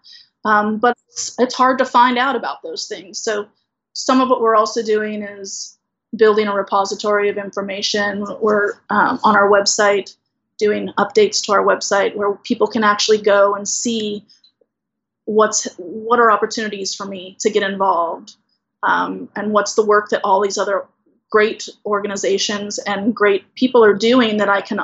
Um, 0.46 0.78
but 0.78 0.96
it's, 1.10 1.36
it's 1.40 1.56
hard 1.56 1.80
to 1.80 1.86
find 1.86 2.18
out 2.18 2.36
about 2.36 2.62
those 2.62 2.88
things. 2.88 3.18
So 3.18 3.48
some 3.94 4.22
of 4.22 4.30
what 4.30 4.42
we're 4.42 4.56
also 4.56 4.84
doing 4.84 5.24
is 5.24 5.78
building 6.16 6.48
a 6.48 6.54
repository 6.54 7.30
of 7.30 7.38
information. 7.38 8.26
We're 8.40 8.74
um, 8.90 9.20
on 9.24 9.36
our 9.36 9.50
website 9.50 10.16
doing 10.58 10.90
updates 10.98 11.44
to 11.46 11.52
our 11.54 11.64
website 11.64 12.16
where 12.16 12.36
people 12.36 12.68
can 12.68 12.84
actually 12.84 13.22
go 13.22 13.56
and 13.56 13.68
see 13.68 14.24
what's 15.26 15.68
what 15.78 16.20
are 16.20 16.32
opportunities 16.32 16.94
for 16.96 17.06
me 17.06 17.36
to 17.40 17.50
get 17.50 17.64
involved 17.64 18.36
um, 18.84 19.30
and 19.36 19.52
what's 19.52 19.74
the 19.74 19.86
work 19.86 20.10
that 20.10 20.22
all 20.24 20.42
these 20.42 20.58
other 20.58 20.86
great 21.32 21.68
organizations 21.86 22.78
and 22.80 23.14
great 23.14 23.54
people 23.56 23.84
are 23.84 23.94
doing 23.94 24.38
that 24.38 24.50
I 24.50 24.62
can 24.62 24.80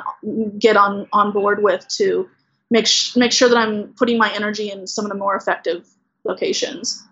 get 0.58 0.76
on 0.76 1.06
on 1.12 1.32
board 1.32 1.62
with 1.62 1.86
to 1.96 2.28
make 2.70 2.86
sh- 2.86 3.16
make 3.16 3.32
sure 3.32 3.48
that 3.48 3.56
I'm 3.56 3.94
putting 3.94 4.18
my 4.18 4.32
energy 4.34 4.70
in 4.70 4.86
some 4.86 5.04
of 5.04 5.10
the 5.10 5.16
more 5.16 5.36
effective 5.36 5.88
locations. 6.24 7.02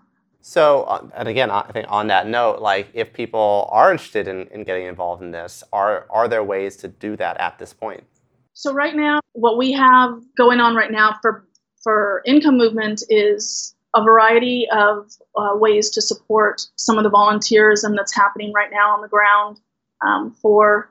So, 0.43 0.85
uh, 0.85 1.07
and 1.15 1.29
again, 1.29 1.51
I 1.51 1.63
think 1.71 1.87
on 1.91 2.07
that 2.09 2.27
note, 2.27 2.61
like 2.61 2.89
if 2.95 3.13
people 3.13 3.69
are 3.71 3.93
interested 3.93 4.27
in, 4.27 4.47
in 4.49 4.65
getting 4.65 4.87
involved 4.87 5.23
in 5.23 5.31
this, 5.31 5.63
are 5.73 6.07
are 6.11 6.29
there 6.29 6.43
ways 6.43 6.77
to 6.79 6.89
do 6.89 7.17
that 7.17 7.39
at 7.39 7.59
this 7.59 7.73
point? 7.73 8.05
So 8.55 8.73
right 8.73 8.97
now, 8.97 9.21
what 9.33 9.57
we 9.57 9.73
have 9.73 10.21
going 10.37 10.61
on 10.61 10.75
right 10.75 10.91
now 10.91 11.17
for 11.23 11.47
for 11.83 12.23
income 12.27 12.57
movement 12.57 13.03
is 13.09 13.75
a 13.95 14.03
variety 14.03 14.69
of 14.71 15.11
uh, 15.37 15.57
ways 15.57 15.91
to 15.91 16.03
support 16.03 16.63
some 16.77 16.99
of 16.99 17.05
the 17.05 17.11
volunteerism 17.11 17.97
that's 17.97 18.15
happening 18.15 18.53
right 18.53 18.71
now 18.71 18.95
on 18.95 19.03
the 19.03 19.09
ground 19.09 19.61
um, 20.03 20.31
for 20.41 20.91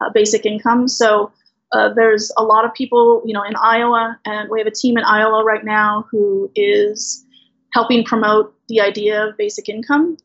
uh, 0.00 0.10
basic 0.14 0.46
income. 0.46 0.86
So 0.88 1.32
uh, 1.72 1.92
there's 1.94 2.32
a 2.36 2.42
lot 2.42 2.64
of 2.64 2.72
people, 2.74 3.22
you 3.24 3.34
know, 3.34 3.42
in 3.42 3.54
Iowa, 3.56 4.18
and 4.24 4.48
we 4.48 4.60
have 4.60 4.66
a 4.66 4.72
team 4.72 4.96
in 4.96 5.04
Iowa 5.04 5.44
right 5.44 5.64
now 5.64 6.06
who 6.10 6.50
is 6.54 7.24
helping 7.72 8.04
promote 8.04 8.54
the 8.68 8.80
idea 8.80 9.26
of 9.26 9.36
basic 9.36 9.68
income, 9.68 10.16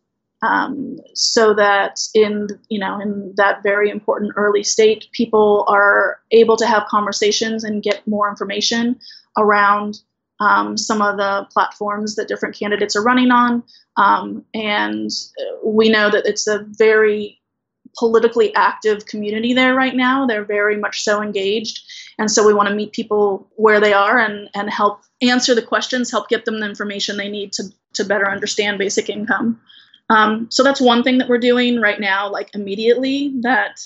um, 0.43 0.97
so 1.13 1.53
that 1.53 1.99
in 2.13 2.47
you 2.69 2.79
know 2.79 2.99
in 2.99 3.33
that 3.37 3.63
very 3.63 3.89
important 3.89 4.33
early 4.35 4.63
state, 4.63 5.07
people 5.11 5.65
are 5.67 6.19
able 6.31 6.57
to 6.57 6.67
have 6.67 6.85
conversations 6.87 7.63
and 7.63 7.81
get 7.83 8.05
more 8.07 8.29
information 8.29 8.99
around 9.37 10.01
um, 10.39 10.77
some 10.77 11.01
of 11.01 11.17
the 11.17 11.47
platforms 11.51 12.15
that 12.15 12.27
different 12.27 12.57
candidates 12.57 12.95
are 12.95 13.03
running 13.03 13.31
on. 13.31 13.63
Um, 13.95 14.43
and 14.53 15.09
we 15.63 15.89
know 15.89 16.09
that 16.09 16.25
it's 16.25 16.47
a 16.47 16.65
very 16.69 17.39
politically 17.95 18.53
active 18.55 19.05
community 19.05 19.53
there 19.53 19.75
right 19.75 19.95
now. 19.95 20.25
They're 20.25 20.43
very 20.43 20.77
much 20.77 21.03
so 21.03 21.21
engaged. 21.21 21.81
And 22.17 22.29
so 22.29 22.45
we 22.45 22.53
want 22.53 22.69
to 22.69 22.75
meet 22.75 22.91
people 22.91 23.47
where 23.55 23.79
they 23.79 23.93
are 23.93 24.17
and, 24.17 24.49
and 24.55 24.69
help 24.69 25.01
answer 25.21 25.53
the 25.55 25.61
questions, 25.61 26.11
help 26.11 26.27
get 26.27 26.45
them 26.45 26.59
the 26.59 26.65
information 26.65 27.17
they 27.17 27.29
need 27.29 27.53
to, 27.53 27.63
to 27.93 28.03
better 28.03 28.27
understand 28.29 28.79
basic 28.79 29.09
income. 29.09 29.61
Um, 30.09 30.47
so 30.51 30.63
that's 30.63 30.81
one 30.81 31.03
thing 31.03 31.17
that 31.17 31.29
we're 31.29 31.37
doing 31.37 31.79
right 31.79 31.99
now, 31.99 32.29
like 32.29 32.49
immediately, 32.53 33.33
that 33.41 33.81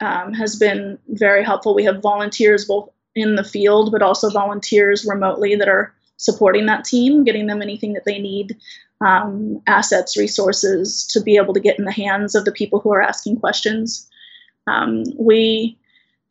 um, 0.00 0.32
has 0.32 0.56
been 0.56 0.98
very 1.08 1.44
helpful. 1.44 1.74
We 1.74 1.84
have 1.84 2.02
volunteers 2.02 2.64
both 2.64 2.90
in 3.14 3.34
the 3.34 3.44
field, 3.44 3.92
but 3.92 4.02
also 4.02 4.30
volunteers 4.30 5.04
remotely 5.04 5.54
that 5.56 5.68
are 5.68 5.94
supporting 6.16 6.66
that 6.66 6.84
team, 6.84 7.24
getting 7.24 7.46
them 7.46 7.62
anything 7.62 7.92
that 7.92 8.04
they 8.04 8.18
need, 8.18 8.56
um, 9.00 9.60
assets, 9.66 10.16
resources 10.16 11.06
to 11.12 11.20
be 11.20 11.36
able 11.36 11.54
to 11.54 11.60
get 11.60 11.78
in 11.78 11.84
the 11.84 11.92
hands 11.92 12.34
of 12.34 12.44
the 12.44 12.52
people 12.52 12.80
who 12.80 12.92
are 12.92 13.02
asking 13.02 13.38
questions. 13.38 14.08
Um, 14.66 15.04
we 15.18 15.78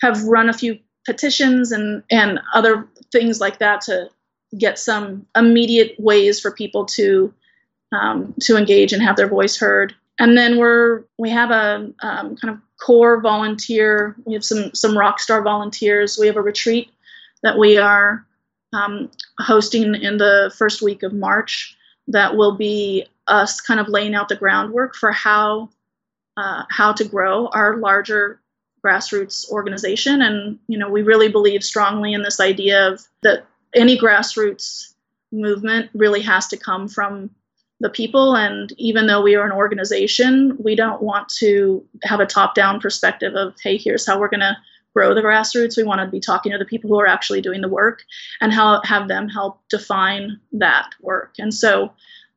have 0.02 0.24
run 0.24 0.50
a 0.50 0.54
few 0.54 0.80
petitions 1.06 1.72
and, 1.72 2.04
and 2.12 2.40
other 2.54 2.88
things 3.12 3.40
like 3.40 3.60
that 3.60 3.82
to 3.82 4.10
get 4.58 4.78
some 4.78 5.26
immediate 5.36 5.96
ways 5.98 6.40
for 6.40 6.52
people 6.52 6.86
to 6.86 7.34
um, 7.92 8.34
to 8.42 8.58
engage 8.58 8.94
and 8.94 9.02
have 9.02 9.16
their 9.16 9.28
voice 9.28 9.58
heard. 9.58 9.94
And 10.20 10.38
then 10.38 10.58
we're 10.58 11.04
we 11.18 11.30
have 11.30 11.52
a 11.52 11.92
um, 12.02 12.36
kind 12.38 12.54
of 12.54 12.60
core 12.84 13.22
volunteer. 13.22 14.16
We 14.26 14.34
have 14.34 14.44
some 14.44 14.74
some 14.74 14.98
rock 14.98 15.20
star 15.20 15.42
volunteers. 15.42 16.18
We 16.20 16.28
have 16.28 16.38
a 16.38 16.42
retreat 16.42 16.90
that 17.44 17.58
we 17.58 17.78
are 17.78 18.26
um, 18.74 19.12
hosting 19.40 19.96
in 19.96 20.18
the 20.18 20.54
first 20.58 20.82
week 20.82 21.04
of 21.04 21.14
March. 21.14 21.76
That 22.08 22.36
will 22.36 22.56
be 22.56 23.06
us 23.28 23.60
kind 23.60 23.80
of 23.80 23.90
laying 23.90 24.16
out 24.16 24.30
the 24.30 24.36
groundwork 24.36 24.96
for 24.96 25.12
how 25.12 25.70
uh, 26.38 26.64
how 26.70 26.94
to 26.94 27.04
grow 27.04 27.48
our 27.50 27.78
larger 27.78 28.40
grassroots 28.84 29.50
organization. 29.50 30.22
And 30.22 30.58
you 30.68 30.78
know, 30.78 30.90
we 30.90 31.04
really 31.04 31.30
believe 31.30 31.64
strongly 31.64 32.14
in 32.14 32.24
this 32.24 32.40
idea 32.40 32.88
of 32.88 33.02
that 33.22 33.46
any 33.76 34.00
grassroots 34.00 34.94
movement 35.32 35.90
really 35.94 36.22
has 36.22 36.48
to 36.48 36.58
come 36.58 36.88
from 36.88 37.30
the 37.80 37.90
people. 37.90 38.36
And 38.36 38.74
even 38.78 39.08
though 39.08 39.22
we 39.22 39.36
are 39.36 39.46
an 39.46 39.52
organization, 39.52 40.58
we 40.60 40.76
don't 40.76 41.02
want 41.02 41.30
to 41.40 41.84
have 42.04 42.20
a 42.20 42.26
top 42.26 42.56
down 42.56 42.80
perspective 42.80 43.36
of, 43.36 43.56
hey, 43.62 43.78
here's 43.78 44.06
how 44.06 44.20
we're 44.20 44.30
going 44.30 44.40
to 44.40 44.58
grow 44.94 45.14
the 45.14 45.22
grassroots. 45.22 45.78
We 45.78 45.84
want 45.84 46.02
to 46.02 46.08
be 46.08 46.20
talking 46.20 46.52
to 46.52 46.58
the 46.58 46.66
people 46.66 46.90
who 46.90 47.00
are 47.00 47.08
actually 47.08 47.42
doing 47.42 47.62
the 47.62 47.70
work 47.70 48.04
and 48.42 48.52
how, 48.52 48.82
have 48.84 49.08
them 49.08 49.30
help 49.30 49.62
define 49.70 50.40
that 50.54 50.90
work. 51.02 51.36
And 51.38 51.54
so, 51.54 51.94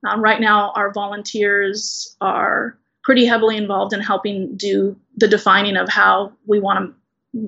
um, 0.06 0.22
right 0.22 0.40
now, 0.40 0.72
our 0.76 0.92
volunteers 0.92 2.16
are 2.20 2.78
pretty 3.02 3.24
heavily 3.24 3.56
involved 3.56 3.92
in 3.92 4.00
helping 4.00 4.56
do 4.56 4.96
the 5.16 5.28
defining 5.28 5.76
of 5.76 5.88
how 5.88 6.32
we 6.46 6.60
want 6.60 6.78
to 6.78 6.94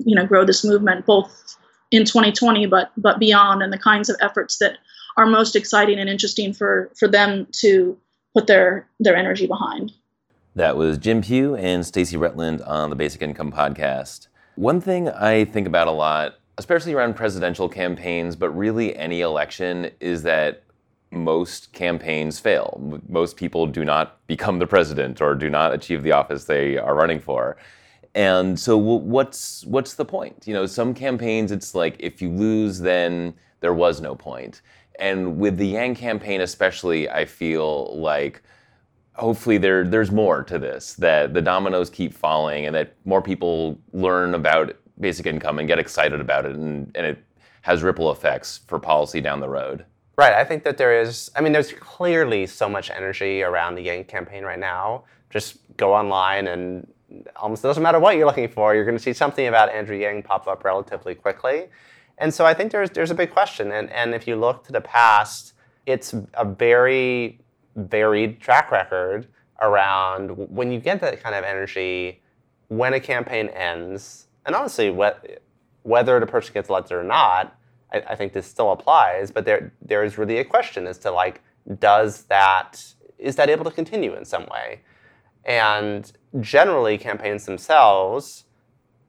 you 0.05 0.15
know 0.15 0.25
grow 0.25 0.45
this 0.45 0.63
movement 0.63 1.05
both 1.05 1.57
in 1.91 2.05
2020 2.05 2.65
but 2.67 2.91
but 2.97 3.19
beyond 3.19 3.61
and 3.61 3.71
the 3.71 3.77
kinds 3.77 4.09
of 4.09 4.15
efforts 4.21 4.57
that 4.57 4.77
are 5.17 5.25
most 5.25 5.55
exciting 5.55 5.99
and 5.99 6.09
interesting 6.09 6.53
for 6.53 6.91
for 6.97 7.07
them 7.07 7.47
to 7.51 7.97
put 8.33 8.47
their 8.47 8.87
their 8.99 9.15
energy 9.15 9.47
behind 9.47 9.91
that 10.55 10.77
was 10.77 10.97
jim 10.97 11.21
pugh 11.21 11.55
and 11.55 11.85
stacey 11.85 12.17
Rutland 12.17 12.61
on 12.61 12.89
the 12.89 12.95
basic 12.95 13.21
income 13.21 13.51
podcast 13.51 14.27
one 14.55 14.81
thing 14.81 15.09
i 15.09 15.45
think 15.45 15.67
about 15.67 15.87
a 15.87 15.91
lot 15.91 16.35
especially 16.57 16.93
around 16.93 17.15
presidential 17.15 17.69
campaigns 17.69 18.35
but 18.35 18.49
really 18.51 18.95
any 18.95 19.21
election 19.21 19.89
is 19.99 20.23
that 20.23 20.63
most 21.13 21.71
campaigns 21.73 22.39
fail. 22.39 23.01
Most 23.07 23.37
people 23.37 23.67
do 23.67 23.85
not 23.85 24.25
become 24.27 24.59
the 24.59 24.67
president 24.67 25.21
or 25.21 25.35
do 25.35 25.49
not 25.49 25.73
achieve 25.73 26.03
the 26.03 26.11
office 26.11 26.45
they 26.45 26.77
are 26.77 26.95
running 26.95 27.19
for. 27.19 27.57
And 28.15 28.59
so 28.59 28.77
what's 28.77 29.65
what's 29.65 29.95
the 29.95 30.05
point? 30.05 30.43
You 30.45 30.53
know, 30.53 30.65
some 30.65 30.93
campaigns 30.93 31.51
it's 31.51 31.73
like 31.73 31.95
if 31.99 32.21
you 32.21 32.29
lose 32.29 32.79
then 32.79 33.33
there 33.61 33.73
was 33.73 34.01
no 34.01 34.13
point. 34.15 34.61
And 34.99 35.37
with 35.37 35.57
the 35.57 35.67
Yang 35.67 35.95
campaign 35.95 36.41
especially, 36.41 37.09
I 37.09 37.25
feel 37.25 37.97
like 37.97 38.41
hopefully 39.15 39.57
there 39.57 39.87
there's 39.87 40.11
more 40.11 40.43
to 40.43 40.57
this 40.57 40.93
that 40.93 41.33
the 41.33 41.41
dominoes 41.41 41.89
keep 41.89 42.13
falling 42.13 42.65
and 42.65 42.75
that 42.75 42.95
more 43.05 43.21
people 43.21 43.79
learn 43.91 44.33
about 44.33 44.75
basic 44.99 45.25
income 45.25 45.59
and 45.59 45.67
get 45.67 45.77
excited 45.77 46.19
about 46.19 46.45
it 46.45 46.55
and, 46.55 46.91
and 46.95 47.05
it 47.05 47.23
has 47.61 47.83
ripple 47.83 48.11
effects 48.11 48.61
for 48.67 48.79
policy 48.79 49.21
down 49.21 49.39
the 49.39 49.49
road. 49.49 49.85
Right. 50.15 50.33
I 50.33 50.43
think 50.43 50.63
that 50.63 50.77
there 50.77 50.99
is, 50.99 51.31
I 51.35 51.41
mean, 51.41 51.53
there's 51.53 51.71
clearly 51.71 52.45
so 52.45 52.69
much 52.69 52.91
energy 52.91 53.41
around 53.41 53.75
the 53.75 53.81
Yang 53.81 54.05
campaign 54.05 54.43
right 54.43 54.59
now. 54.59 55.05
Just 55.29 55.57
go 55.77 55.93
online 55.93 56.47
and 56.47 56.87
almost 57.35 57.63
doesn't 57.63 57.81
matter 57.81 57.99
what 57.99 58.15
you're 58.15 58.25
looking 58.25 58.47
for, 58.47 58.75
you're 58.75 58.85
going 58.85 58.97
to 58.97 59.03
see 59.03 59.13
something 59.13 59.47
about 59.47 59.69
Andrew 59.69 59.97
Yang 59.97 60.23
pop 60.23 60.47
up 60.47 60.63
relatively 60.63 61.15
quickly. 61.15 61.67
And 62.17 62.33
so 62.33 62.45
I 62.45 62.53
think 62.53 62.71
there's, 62.71 62.91
there's 62.91 63.11
a 63.11 63.15
big 63.15 63.31
question. 63.31 63.71
And, 63.71 63.89
and 63.91 64.13
if 64.13 64.27
you 64.27 64.35
look 64.35 64.63
to 64.65 64.71
the 64.71 64.81
past, 64.81 65.53
it's 65.85 66.13
a 66.35 66.45
very 66.45 67.39
varied 67.75 68.39
track 68.39 68.71
record 68.71 69.27
around 69.61 70.29
when 70.29 70.71
you 70.71 70.79
get 70.79 71.01
that 71.01 71.21
kind 71.23 71.35
of 71.35 71.43
energy, 71.43 72.21
when 72.67 72.93
a 72.93 72.99
campaign 72.99 73.47
ends, 73.49 74.27
and 74.45 74.55
honestly, 74.55 74.89
whether 75.83 76.19
the 76.19 76.25
person 76.25 76.53
gets 76.53 76.69
elected 76.69 76.97
or 76.97 77.03
not, 77.03 77.55
I, 77.91 77.99
I 78.09 78.15
think 78.15 78.33
this 78.33 78.45
still 78.45 78.71
applies, 78.71 79.31
but 79.31 79.45
there 79.45 79.73
there 79.81 80.03
is 80.03 80.17
really 80.17 80.37
a 80.37 80.43
question 80.43 80.87
as 80.87 80.97
to 80.99 81.11
like, 81.11 81.41
does 81.79 82.23
that 82.23 82.83
is 83.17 83.35
that 83.37 83.49
able 83.49 83.63
to 83.65 83.71
continue 83.71 84.15
in 84.15 84.25
some 84.25 84.45
way? 84.47 84.81
And 85.45 86.11
generally, 86.39 86.97
campaigns 86.97 87.45
themselves, 87.45 88.45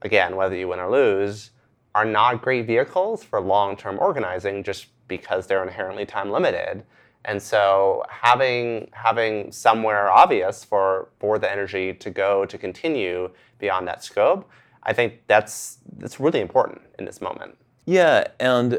again, 0.03 0.37
whether 0.37 0.55
you 0.55 0.69
win 0.69 0.81
or 0.81 0.91
lose, 0.91 1.51
are 1.95 2.05
not 2.05 2.43
great 2.43 2.67
vehicles 2.67 3.23
for 3.23 3.41
long-term 3.41 3.99
organizing 4.01 4.63
just 4.63 4.87
because 5.09 5.47
they're 5.47 5.63
inherently 5.63 6.05
time 6.05 6.31
limited. 6.31 6.83
And 7.25 7.41
so 7.41 8.03
having 8.09 8.91
having 8.93 9.51
somewhere 9.51 10.11
obvious 10.11 10.65
for 10.65 11.09
for 11.19 11.39
the 11.39 11.51
energy 11.51 11.95
to 11.95 12.11
go 12.11 12.45
to 12.45 12.59
continue 12.59 13.31
beyond 13.59 13.89
that 13.89 14.05
scope, 14.05 14.51
I 14.83 14.93
think 14.93 15.21
that's 15.27 15.79
that's 15.97 16.21
really 16.21 16.41
important 16.41 16.83
in 16.99 17.07
this 17.07 17.21
moment. 17.21 17.57
Yeah, 17.87 18.27
and 18.41 18.79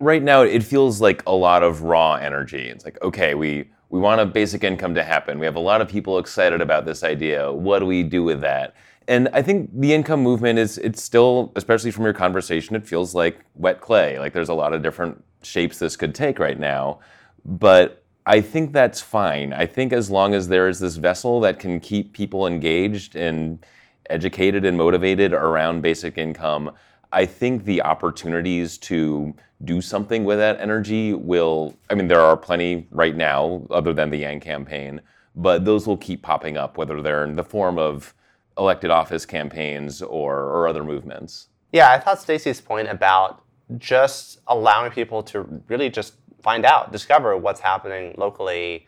right 0.00 0.22
now 0.22 0.42
it 0.42 0.64
feels 0.64 1.00
like 1.00 1.22
a 1.26 1.32
lot 1.32 1.62
of 1.62 1.82
raw 1.82 2.14
energy. 2.14 2.68
It's 2.68 2.84
like, 2.84 3.00
okay, 3.02 3.34
we 3.34 3.70
we 3.90 4.00
want 4.00 4.20
a 4.20 4.26
basic 4.26 4.64
income 4.64 4.94
to 4.94 5.04
happen. 5.04 5.38
We 5.38 5.46
have 5.46 5.56
a 5.56 5.60
lot 5.60 5.80
of 5.80 5.88
people 5.88 6.18
excited 6.18 6.60
about 6.60 6.84
this 6.86 7.04
idea. 7.04 7.52
What 7.52 7.80
do 7.80 7.86
we 7.86 8.02
do 8.02 8.24
with 8.24 8.40
that? 8.40 8.74
And 9.10 9.28
I 9.32 9.42
think 9.42 9.70
the 9.74 9.92
income 9.92 10.22
movement 10.22 10.60
is 10.60 10.78
it's 10.78 11.02
still, 11.02 11.50
especially 11.56 11.90
from 11.90 12.04
your 12.04 12.12
conversation, 12.12 12.76
it 12.76 12.86
feels 12.86 13.12
like 13.12 13.44
wet 13.56 13.80
clay. 13.80 14.20
Like 14.20 14.32
there's 14.32 14.48
a 14.48 14.54
lot 14.54 14.72
of 14.72 14.82
different 14.84 15.24
shapes 15.42 15.80
this 15.80 15.96
could 15.96 16.14
take 16.14 16.38
right 16.38 16.58
now. 16.58 17.00
But 17.44 18.04
I 18.24 18.40
think 18.40 18.72
that's 18.72 19.00
fine. 19.00 19.52
I 19.52 19.66
think 19.66 19.92
as 19.92 20.10
long 20.10 20.32
as 20.32 20.46
there 20.46 20.68
is 20.68 20.78
this 20.78 20.94
vessel 20.94 21.40
that 21.40 21.58
can 21.58 21.80
keep 21.80 22.12
people 22.12 22.46
engaged 22.46 23.16
and 23.16 23.66
educated 24.08 24.64
and 24.64 24.78
motivated 24.78 25.32
around 25.32 25.82
basic 25.82 26.16
income, 26.16 26.70
I 27.10 27.26
think 27.26 27.64
the 27.64 27.82
opportunities 27.82 28.78
to 28.78 29.34
do 29.64 29.80
something 29.80 30.24
with 30.24 30.38
that 30.38 30.60
energy 30.60 31.14
will, 31.14 31.74
I 31.90 31.94
mean, 31.94 32.06
there 32.06 32.20
are 32.20 32.36
plenty 32.36 32.86
right 32.92 33.16
now, 33.16 33.66
other 33.70 33.92
than 33.92 34.10
the 34.10 34.18
Yang 34.18 34.40
campaign, 34.40 35.00
but 35.34 35.64
those 35.64 35.88
will 35.88 35.96
keep 35.96 36.22
popping 36.22 36.56
up, 36.56 36.78
whether 36.78 37.02
they're 37.02 37.24
in 37.24 37.34
the 37.34 37.42
form 37.42 37.76
of 37.76 38.14
elected 38.60 38.90
office 38.90 39.26
campaigns 39.26 40.02
or, 40.02 40.36
or 40.36 40.68
other 40.68 40.84
movements. 40.84 41.48
Yeah, 41.72 41.90
I 41.90 41.98
thought 41.98 42.20
Stacey's 42.20 42.60
point 42.60 42.88
about 42.88 43.42
just 43.78 44.38
allowing 44.46 44.92
people 44.92 45.24
to 45.24 45.62
really 45.66 45.90
just 45.90 46.14
find 46.42 46.64
out, 46.64 46.92
discover 46.92 47.36
what's 47.36 47.60
happening 47.60 48.14
locally 48.16 48.86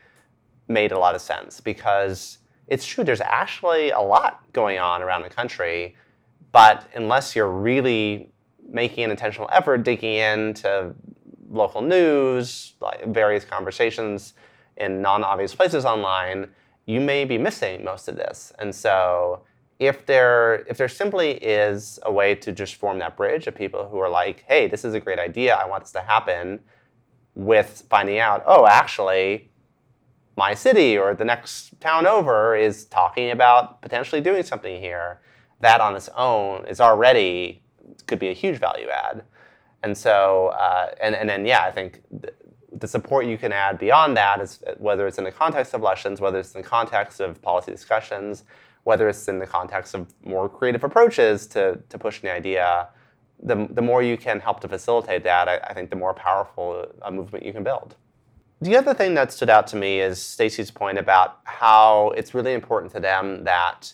made 0.68 0.92
a 0.92 0.98
lot 0.98 1.16
of 1.16 1.20
sense 1.20 1.60
because 1.60 2.38
it's 2.68 2.86
true, 2.86 3.02
there's 3.02 3.20
actually 3.20 3.90
a 3.90 4.00
lot 4.00 4.44
going 4.52 4.78
on 4.78 5.02
around 5.02 5.22
the 5.22 5.28
country 5.28 5.96
but 6.52 6.86
unless 6.94 7.34
you're 7.34 7.50
really 7.50 8.30
making 8.68 9.04
an 9.04 9.10
intentional 9.10 9.48
effort 9.52 9.78
digging 9.78 10.14
into 10.14 10.94
local 11.50 11.82
news, 11.82 12.74
like 12.80 13.04
various 13.06 13.44
conversations 13.44 14.34
in 14.76 15.02
non-obvious 15.02 15.54
places 15.54 15.84
online, 15.84 16.48
you 16.86 17.00
may 17.00 17.24
be 17.24 17.38
missing 17.38 17.82
most 17.82 18.08
of 18.08 18.16
this. 18.16 18.52
And 18.58 18.74
so 18.74 19.42
if 19.82 20.06
there 20.06 20.64
if 20.68 20.76
there 20.76 20.88
simply 20.88 21.32
is 21.32 21.98
a 22.04 22.12
way 22.12 22.36
to 22.36 22.52
just 22.52 22.76
form 22.76 23.00
that 23.00 23.16
bridge 23.16 23.48
of 23.48 23.54
people 23.54 23.88
who 23.88 23.98
are 23.98 24.08
like, 24.08 24.44
hey, 24.46 24.68
this 24.68 24.84
is 24.84 24.94
a 24.94 25.00
great 25.00 25.18
idea, 25.18 25.56
I 25.56 25.66
want 25.66 25.82
this 25.82 25.92
to 25.92 26.00
happen, 26.00 26.60
with 27.34 27.84
finding 27.90 28.18
out, 28.18 28.44
oh, 28.46 28.66
actually, 28.66 29.50
my 30.36 30.54
city 30.54 30.96
or 30.96 31.14
the 31.14 31.24
next 31.24 31.80
town 31.80 32.06
over 32.06 32.54
is 32.54 32.84
talking 32.84 33.30
about 33.32 33.82
potentially 33.82 34.20
doing 34.20 34.44
something 34.44 34.80
here 34.80 35.20
that 35.60 35.80
on 35.80 35.96
its 35.96 36.08
own 36.16 36.64
is 36.66 36.80
already 36.80 37.62
could 38.06 38.20
be 38.20 38.28
a 38.28 38.32
huge 38.32 38.58
value 38.58 38.88
add. 38.88 39.24
And 39.82 39.98
so, 39.98 40.48
uh, 40.48 40.94
and, 41.00 41.16
and 41.16 41.28
then, 41.28 41.44
yeah, 41.44 41.62
I 41.64 41.72
think 41.72 42.02
th- 42.22 42.34
the 42.72 42.86
support 42.86 43.26
you 43.26 43.36
can 43.36 43.52
add 43.52 43.78
beyond 43.78 44.16
that 44.16 44.40
is 44.40 44.62
whether 44.78 45.06
it's 45.08 45.18
in 45.18 45.24
the 45.24 45.32
context 45.32 45.74
of 45.74 45.80
elections, 45.80 46.20
whether 46.20 46.38
it's 46.38 46.54
in 46.54 46.62
the 46.62 46.68
context 46.68 47.20
of 47.20 47.42
policy 47.42 47.72
discussions, 47.72 48.44
whether 48.84 49.08
it's 49.08 49.28
in 49.28 49.38
the 49.38 49.46
context 49.46 49.94
of 49.94 50.12
more 50.24 50.48
creative 50.48 50.82
approaches 50.84 51.46
to, 51.48 51.78
to 51.88 51.98
pushing 51.98 52.28
the 52.28 52.34
idea, 52.34 52.88
the, 53.42 53.68
the 53.70 53.82
more 53.82 54.02
you 54.02 54.16
can 54.16 54.40
help 54.40 54.60
to 54.60 54.68
facilitate 54.68 55.24
that, 55.24 55.48
I, 55.48 55.58
I 55.58 55.74
think 55.74 55.90
the 55.90 55.96
more 55.96 56.14
powerful 56.14 56.86
a 57.02 57.10
movement 57.10 57.44
you 57.44 57.52
can 57.52 57.62
build. 57.62 57.96
The 58.60 58.76
other 58.76 58.94
thing 58.94 59.14
that 59.14 59.32
stood 59.32 59.50
out 59.50 59.66
to 59.68 59.76
me 59.76 60.00
is 60.00 60.22
Stacey's 60.22 60.70
point 60.70 60.96
about 60.96 61.40
how 61.44 62.10
it's 62.16 62.32
really 62.32 62.54
important 62.54 62.92
to 62.92 63.00
them 63.00 63.44
that 63.44 63.92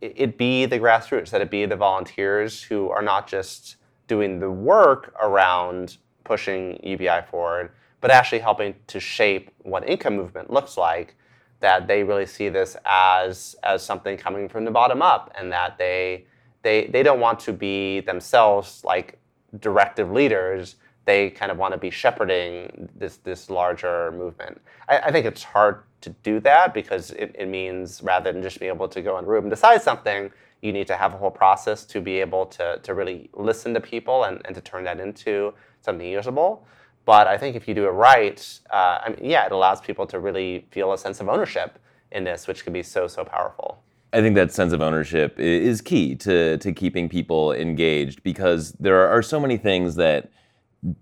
it 0.00 0.38
be 0.38 0.66
the 0.66 0.78
grassroots, 0.78 1.30
that 1.30 1.40
it 1.40 1.50
be 1.50 1.66
the 1.66 1.74
volunteers 1.74 2.62
who 2.62 2.90
are 2.90 3.02
not 3.02 3.26
just 3.26 3.76
doing 4.06 4.38
the 4.38 4.50
work 4.50 5.14
around 5.20 5.96
pushing 6.22 6.78
UBI 6.82 7.22
forward, 7.28 7.72
but 8.00 8.10
actually 8.10 8.38
helping 8.38 8.74
to 8.86 9.00
shape 9.00 9.50
what 9.62 9.88
income 9.88 10.14
movement 10.14 10.50
looks 10.50 10.76
like. 10.76 11.16
That 11.60 11.86
they 11.86 12.02
really 12.02 12.26
see 12.26 12.48
this 12.48 12.76
as 12.84 13.56
as 13.62 13.82
something 13.82 14.16
coming 14.16 14.48
from 14.48 14.64
the 14.64 14.70
bottom 14.70 15.02
up, 15.02 15.32
and 15.38 15.50
that 15.52 15.78
they 15.78 16.26
they 16.62 16.86
they 16.86 17.02
don't 17.02 17.20
want 17.20 17.40
to 17.40 17.52
be 17.52 18.00
themselves 18.00 18.82
like 18.84 19.18
directive 19.58 20.10
leaders. 20.10 20.76
They 21.06 21.30
kind 21.30 21.52
of 21.52 21.58
want 21.58 21.72
to 21.72 21.78
be 21.78 21.90
shepherding 21.90 22.88
this 22.94 23.18
this 23.18 23.48
larger 23.48 24.12
movement. 24.12 24.60
I, 24.88 24.98
I 24.98 25.12
think 25.12 25.26
it's 25.26 25.42
hard 25.42 25.82
to 26.02 26.10
do 26.22 26.40
that 26.40 26.74
because 26.74 27.10
it, 27.12 27.34
it 27.38 27.48
means 27.48 28.02
rather 28.02 28.32
than 28.32 28.42
just 28.42 28.60
being 28.60 28.72
able 28.72 28.88
to 28.88 29.02
go 29.02 29.18
in 29.18 29.24
a 29.24 29.28
room 29.28 29.44
and 29.44 29.50
decide 29.50 29.82
something, 29.82 30.30
you 30.62 30.72
need 30.72 30.86
to 30.86 30.96
have 30.96 31.14
a 31.14 31.16
whole 31.16 31.30
process 31.30 31.84
to 31.86 32.00
be 32.00 32.20
able 32.20 32.46
to, 32.46 32.78
to 32.82 32.94
really 32.94 33.30
listen 33.34 33.74
to 33.74 33.80
people 33.80 34.24
and, 34.24 34.40
and 34.44 34.54
to 34.54 34.60
turn 34.60 34.84
that 34.84 35.00
into 35.00 35.52
something 35.80 36.06
usable. 36.06 36.66
But 37.06 37.28
I 37.28 37.38
think 37.38 37.56
if 37.56 37.66
you 37.66 37.72
do 37.72 37.86
it 37.86 37.90
right, 37.90 38.60
uh, 38.70 38.98
I 39.04 39.08
mean, 39.10 39.30
yeah, 39.30 39.46
it 39.46 39.52
allows 39.52 39.80
people 39.80 40.06
to 40.08 40.18
really 40.18 40.66
feel 40.70 40.92
a 40.92 40.98
sense 40.98 41.20
of 41.20 41.28
ownership 41.28 41.78
in 42.12 42.24
this, 42.24 42.46
which 42.46 42.64
can 42.64 42.72
be 42.72 42.82
so, 42.82 43.06
so 43.06 43.24
powerful. 43.24 43.82
I 44.12 44.20
think 44.20 44.34
that 44.34 44.52
sense 44.52 44.72
of 44.72 44.82
ownership 44.82 45.38
is 45.38 45.80
key 45.80 46.16
to, 46.16 46.58
to 46.58 46.72
keeping 46.72 47.08
people 47.08 47.52
engaged 47.52 48.22
because 48.22 48.72
there 48.72 49.08
are 49.08 49.22
so 49.22 49.38
many 49.38 49.56
things 49.56 49.94
that 49.96 50.30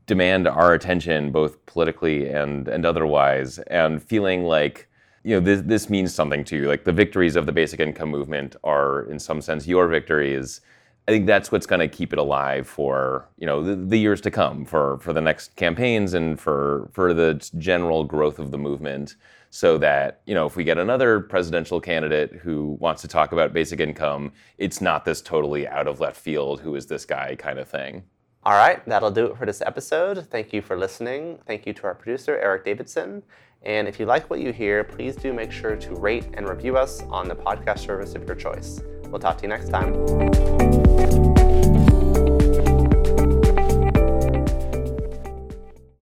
demand 0.07 0.47
our 0.47 0.75
attention, 0.75 1.33
both 1.33 1.65
politically 1.67 2.29
and, 2.29 2.69
and 2.69 2.85
otherwise, 2.85 3.59
and 3.59 4.03
feeling 4.03 4.45
like 4.45 4.89
you 5.23 5.35
know 5.35 5.41
this 5.41 5.63
this 5.63 5.89
means 5.89 6.15
something 6.15 6.45
to 6.45 6.57
you. 6.57 6.69
Like 6.69 6.85
the 6.85 6.93
victories 6.93 7.35
of 7.35 7.47
the 7.47 7.53
basic 7.53 7.81
income 7.81 8.11
movement 8.11 8.57
are, 8.63 9.05
in 9.11 9.19
some 9.19 9.41
sense, 9.41 9.67
your 9.67 9.89
victories. 9.89 10.61
I 11.07 11.11
think 11.11 11.27
that's 11.27 11.53
what's 11.53 11.67
going 11.67 11.81
to 11.81 11.89
keep 11.89 12.13
it 12.13 12.19
alive 12.19 12.67
for 12.67 13.29
you 13.37 13.47
know 13.47 13.63
the, 13.63 13.77
the, 13.77 13.99
years 13.99 14.21
to 14.23 14.31
come, 14.31 14.65
for 14.65 14.99
for 14.99 15.13
the 15.13 15.21
next 15.21 15.55
campaigns 15.57 16.15
and 16.15 16.41
for 16.41 16.89
for 16.93 17.13
the 17.13 17.35
general 17.59 18.05
growth 18.05 18.39
of 18.39 18.51
the 18.51 18.59
movement. 18.59 19.17
so 19.51 19.79
that 19.79 20.21
you 20.27 20.35
know 20.35 20.47
if 20.47 20.57
we 20.57 20.65
get 20.65 20.79
another 20.79 21.21
presidential 21.21 21.81
candidate 21.81 22.33
who 22.43 22.77
wants 22.81 23.03
to 23.03 23.09
talk 23.09 23.33
about 23.33 23.53
basic 23.53 23.81
income, 23.81 24.33
it's 24.57 24.81
not 24.81 25.05
this 25.05 25.21
totally 25.21 25.69
out 25.69 25.87
of 25.87 26.01
left 26.01 26.19
field, 26.19 26.61
who 26.61 26.75
is 26.75 26.87
this 26.87 27.05
guy 27.05 27.37
kind 27.37 27.59
of 27.59 27.69
thing. 27.69 28.03
All 28.43 28.55
right, 28.55 28.85
that'll 28.87 29.11
do 29.11 29.27
it 29.27 29.39
for 29.39 29.47
this 29.47 29.63
episode. 29.63 30.27
Thank 30.31 30.53
you 30.53 30.61
for 30.61 30.77
listening. 30.77 31.39
Thank 31.47 31.67
you 31.67 31.73
to 31.75 31.85
our 31.85 31.95
producer, 31.95 32.39
Eric 32.39 32.65
Davidson. 32.65 33.23
And 33.63 33.89
if 33.89 33.99
you 33.99 34.05
like 34.05 34.29
what 34.29 34.41
you 34.41 34.53
hear, 34.53 34.85
please 34.85 35.17
do 35.17 35.33
make 35.33 35.51
sure 35.51 35.77
to 35.77 35.95
rate 35.95 36.27
and 36.35 36.47
review 36.47 36.77
us 36.77 37.03
on 37.05 37.29
the 37.29 37.35
podcast 37.35 37.79
service 37.79 38.15
of 38.15 38.27
your 38.27 38.37
choice. 38.37 38.83
We'll 39.07 39.21
talk 39.21 39.39
to 39.39 39.43
you 39.45 39.49
next 39.49 39.71
time. 39.71 40.64